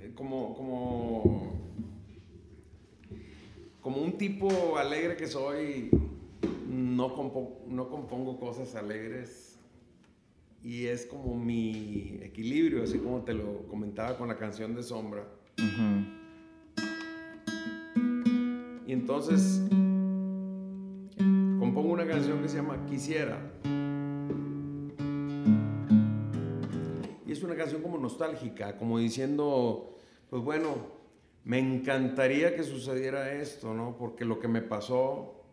[0.00, 1.54] eh, como, como,
[3.80, 5.90] como un tipo alegre que soy,
[6.68, 7.08] no,
[7.68, 9.53] no compongo cosas alegres
[10.64, 15.28] y es como mi equilibrio, así como te lo comentaba con la canción de Sombra.
[18.86, 19.60] Y entonces
[21.58, 23.52] compongo una canción que se llama Quisiera.
[27.26, 29.98] Y es una canción como nostálgica, como diciendo,
[30.30, 30.76] pues bueno,
[31.44, 33.98] me encantaría que sucediera esto, ¿no?
[33.98, 35.44] Porque lo que me pasó,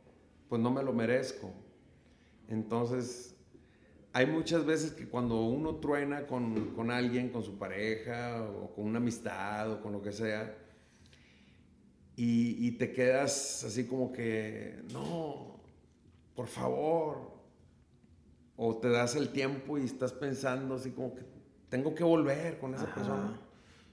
[0.47, 1.51] pues no me lo merezco.
[2.47, 3.31] Entonces
[4.14, 8.97] hay muchas veces que cuando uno truena con, alguien, con su pareja o con una
[8.97, 10.57] amistad o con lo que sea,
[12.24, 15.59] y, te quedas así como que, no,
[16.36, 17.32] por favor,
[18.57, 21.23] o te das el tiempo y estás pensando así como que
[21.69, 23.40] tengo que volver con esa persona.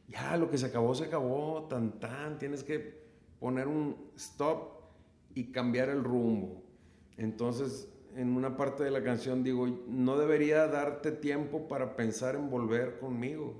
[0.09, 3.03] Ya, lo que se acabó, se acabó, tan, tan, tienes que
[3.41, 4.79] poner un stop
[5.35, 6.63] y cambiar el rumbo.
[7.17, 7.89] Entonces,
[8.19, 12.99] en una parte de la canción digo, no debería darte tiempo para pensar en volver
[12.99, 13.55] conmigo.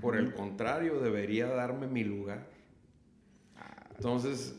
[0.00, 2.46] Por el contrario, debería darme mi lugar.
[3.96, 4.54] Entonces,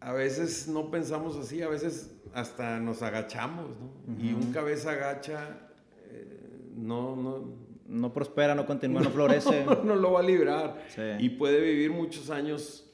[0.00, 4.20] a veces no pensamos así, a veces hasta nos agachamos, ¿no?
[4.20, 5.70] Y un cabeza agacha
[6.10, 7.68] eh, no, no...
[7.86, 9.64] No prospera, no continúa, no, florece.
[9.84, 10.84] no, lo va a librar.
[11.18, 12.87] Y puede vivir muchos años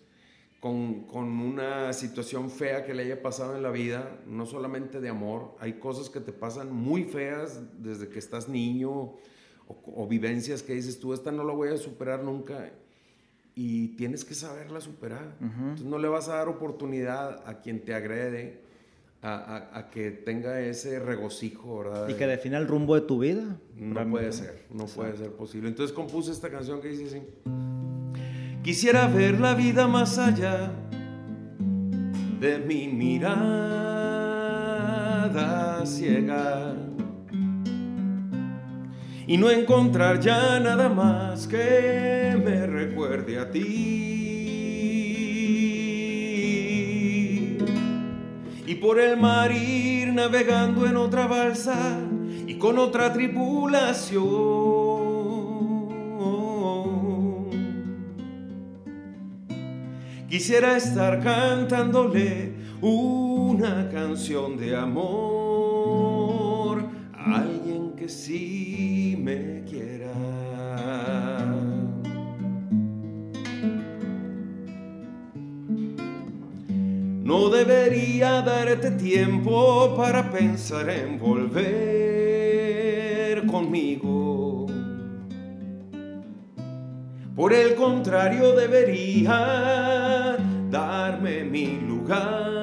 [0.64, 5.54] con, una situación fea que le haya pasado en la vida, no solamente de amor,
[5.60, 9.12] hay cosas que te pasan muy feas desde que estás niño
[9.66, 12.72] o, vivencias que dices tú, esta no la voy a superar nunca
[13.54, 15.36] y tienes que saberla superar.
[15.38, 18.62] Entonces no le vas a dar oportunidad a quien te agrede,
[19.20, 22.08] a, que tenga ese regocijo, ¿verdad?
[22.08, 23.58] Y que defina el rumbo de tu vida.
[23.76, 25.68] No puede ser, no puede ser posible.
[25.68, 27.22] Entonces compuse esta canción que dice así.
[28.64, 30.72] Quisiera ver la vida más allá
[32.40, 33.44] de mi mirada
[35.84, 36.74] ciega
[39.26, 43.60] y no encontrar ya nada más que me recuerde a ti.
[48.66, 51.98] Y por el mar ir navegando en otra balsa
[52.46, 54.73] y con otra tripulación.
[60.34, 70.12] Quisiera estar cantándole una canción de amor a alguien que sí me quiera.
[77.22, 81.46] No debería darte tiempo para pensar en volver
[83.46, 84.13] conmigo.
[87.34, 90.36] Por el contrario, debería
[90.70, 92.54] darme mi lugar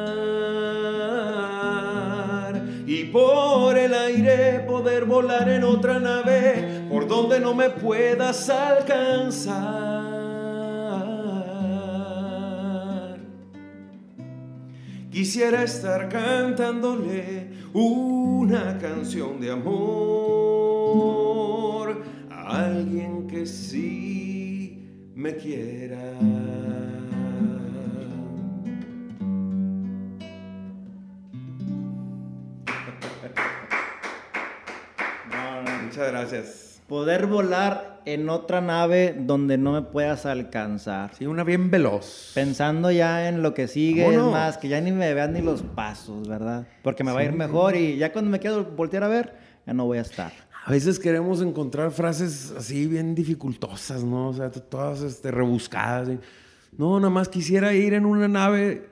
[2.88, 10.11] y por el aire poder volar en otra nave por donde no me puedas alcanzar.
[15.11, 20.72] Quisiera estar cantándole una canción de amor
[22.30, 24.31] a alguien que sí
[25.16, 25.98] me quiera.
[35.84, 36.82] Muchas gracias.
[36.88, 41.14] Poder volar en otra nave donde no me puedas alcanzar.
[41.16, 42.32] Sí, una bien veloz.
[42.34, 45.62] Pensando ya en lo que sigue, es más, que ya ni me vean ni los
[45.62, 46.66] pasos, ¿verdad?
[46.82, 49.36] Porque me va a ir mejor y ya cuando me quiero voltear a ver,
[49.66, 50.32] ya no voy a estar.
[50.64, 54.30] A veces queremos encontrar frases así bien dificultosas, ¿no?
[54.30, 56.10] O sea, todas este, rebuscadas.
[56.78, 58.88] No, nada más quisiera ir en una nave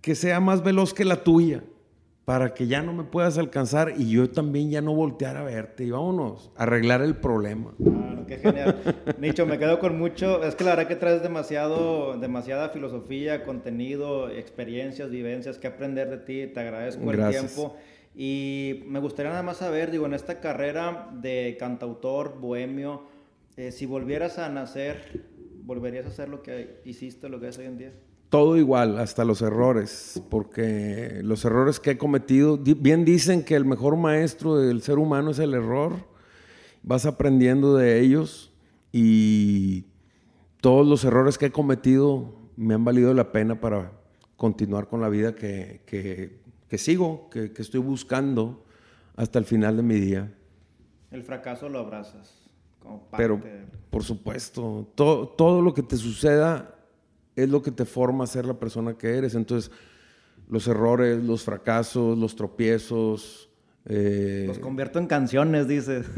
[0.00, 1.62] que sea más veloz que la tuya,
[2.24, 5.84] para que ya no me puedas alcanzar y yo también ya no voltear a verte.
[5.84, 7.72] Y vámonos, a arreglar el problema.
[7.80, 8.76] Claro, qué genial.
[9.20, 10.42] Nicho, me quedo con mucho.
[10.42, 16.18] Es que la verdad que traes demasiado, demasiada filosofía, contenido, experiencias, vivencias que aprender de
[16.18, 16.52] ti.
[16.52, 17.76] Te agradezco el tiempo.
[18.18, 23.02] Y me gustaría nada más saber, digo, en esta carrera de cantautor, bohemio,
[23.58, 25.26] eh, si volvieras a nacer,
[25.64, 27.92] ¿volverías a hacer lo que hiciste, lo que es hoy en día?
[28.30, 33.66] Todo igual, hasta los errores, porque los errores que he cometido, bien dicen que el
[33.66, 35.92] mejor maestro del ser humano es el error,
[36.82, 38.50] vas aprendiendo de ellos
[38.92, 39.84] y
[40.62, 43.92] todos los errores que he cometido me han valido la pena para
[44.36, 48.64] continuar con la vida que, que que sigo, que, estoy buscando
[49.14, 50.32] hasta el final de mi día.
[51.10, 52.32] El fracaso lo abrazas.
[52.80, 53.40] Como Pero,
[53.90, 56.74] por supuesto, todo, todo lo que te suceda
[57.34, 59.34] es lo que te forma a ser la persona que eres.
[59.34, 59.70] Entonces,
[60.48, 63.48] los errores, los fracasos, los tropiezos.
[63.84, 66.06] Eh, los convierto en canciones, dices.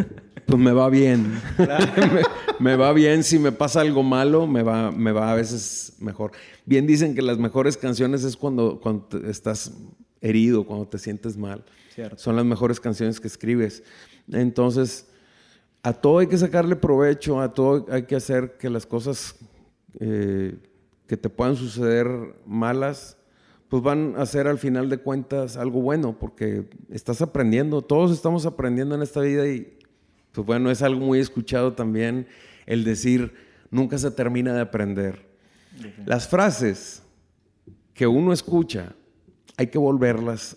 [0.48, 1.38] Pues me va bien.
[1.58, 3.22] me, me, va bien.
[3.22, 6.32] Si me pasa algo malo, me va, me va a veces mejor.
[6.64, 9.74] Bien dicen que las mejores canciones es cuando, cuando estás
[10.20, 11.64] herido, cuando te sientes mal.
[12.16, 13.82] Son las mejores canciones que escribes.
[14.30, 15.06] Entonces,
[15.82, 19.36] a todo hay que sacarle provecho, a todo hay que hacer que las cosas
[20.00, 20.56] eh,
[21.06, 22.06] que te puedan suceder
[22.46, 23.16] malas,
[23.68, 28.46] pues van a ser al final de cuentas algo bueno, porque estás aprendiendo, todos estamos
[28.46, 29.78] aprendiendo en esta vida y,
[30.32, 32.26] pues bueno, es algo muy escuchado también
[32.66, 33.34] el decir,
[33.70, 35.26] nunca se termina de aprender.
[36.04, 37.02] Las frases
[37.94, 38.94] que uno escucha
[39.59, 40.56] hay que volverlas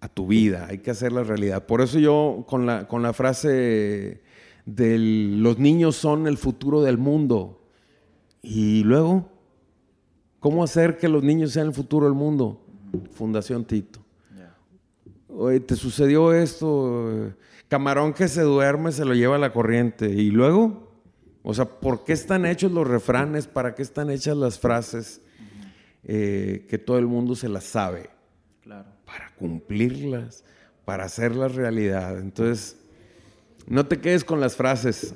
[0.00, 1.64] a tu vida, hay que hacerlas realidad.
[1.64, 4.20] Por eso yo con la, con la frase
[4.66, 7.62] de los niños son el futuro del mundo.
[8.42, 9.30] Y luego,
[10.38, 12.62] ¿cómo hacer que los niños sean el futuro del mundo?
[13.12, 14.00] Fundación Tito.
[15.28, 17.32] Oye, te sucedió esto,
[17.68, 20.10] camarón que se duerme se lo lleva a la corriente.
[20.10, 20.92] Y luego,
[21.42, 23.46] o sea, ¿por qué están hechos los refranes?
[23.46, 25.22] ¿Para qué están hechas las frases
[26.04, 28.15] eh, que todo el mundo se las sabe?
[29.06, 30.44] Para cumplirlas,
[30.84, 32.18] para hacerlas realidad.
[32.18, 32.76] Entonces,
[33.66, 35.14] no te quedes con las frases,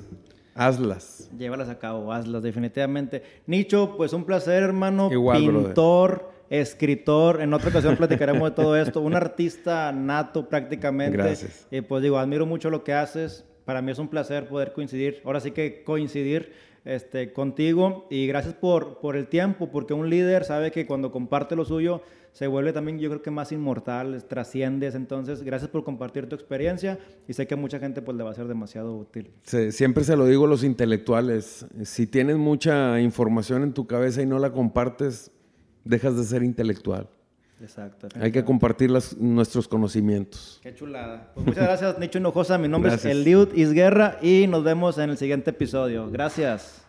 [0.55, 1.29] hazlas.
[1.37, 3.23] Llévalas a cabo, hazlas, definitivamente.
[3.45, 5.09] Nicho, pues un placer, hermano.
[5.09, 7.41] Pintor, escritor.
[7.41, 9.01] En otra ocasión platicaremos de todo esto.
[9.01, 11.17] Un artista nato prácticamente.
[11.17, 11.67] Gracias.
[11.71, 13.45] Y pues digo, admiro mucho lo que haces.
[13.65, 16.51] para mí es un placer poder coincidir, ahora sí que coincidir
[16.83, 21.55] este, contigo y gracias por, por el tiempo, porque un líder sabe que cuando comparte
[21.55, 22.01] lo suyo
[22.31, 26.99] se vuelve también yo creo que más inmortal, trasciendes, entonces gracias por compartir tu experiencia
[27.27, 29.31] y sé que a mucha gente pues le va a ser demasiado útil.
[29.71, 34.25] siempre se lo digo a los intelectuales, si tienes mucha información en tu cabeza y
[34.25, 35.31] no la compartes,
[35.83, 37.09] dejas de ser intelectual.
[37.61, 38.07] Exacto.
[38.19, 40.59] Hay que compartir nuestros conocimientos.
[40.63, 41.31] Qué chulada.
[41.35, 42.57] Pues muchas gracias, Nicho Hinojosa.
[42.57, 46.09] Mi nombre es Eliud Isguerra y nos vemos en el siguiente episodio.
[46.09, 46.80] Gracias.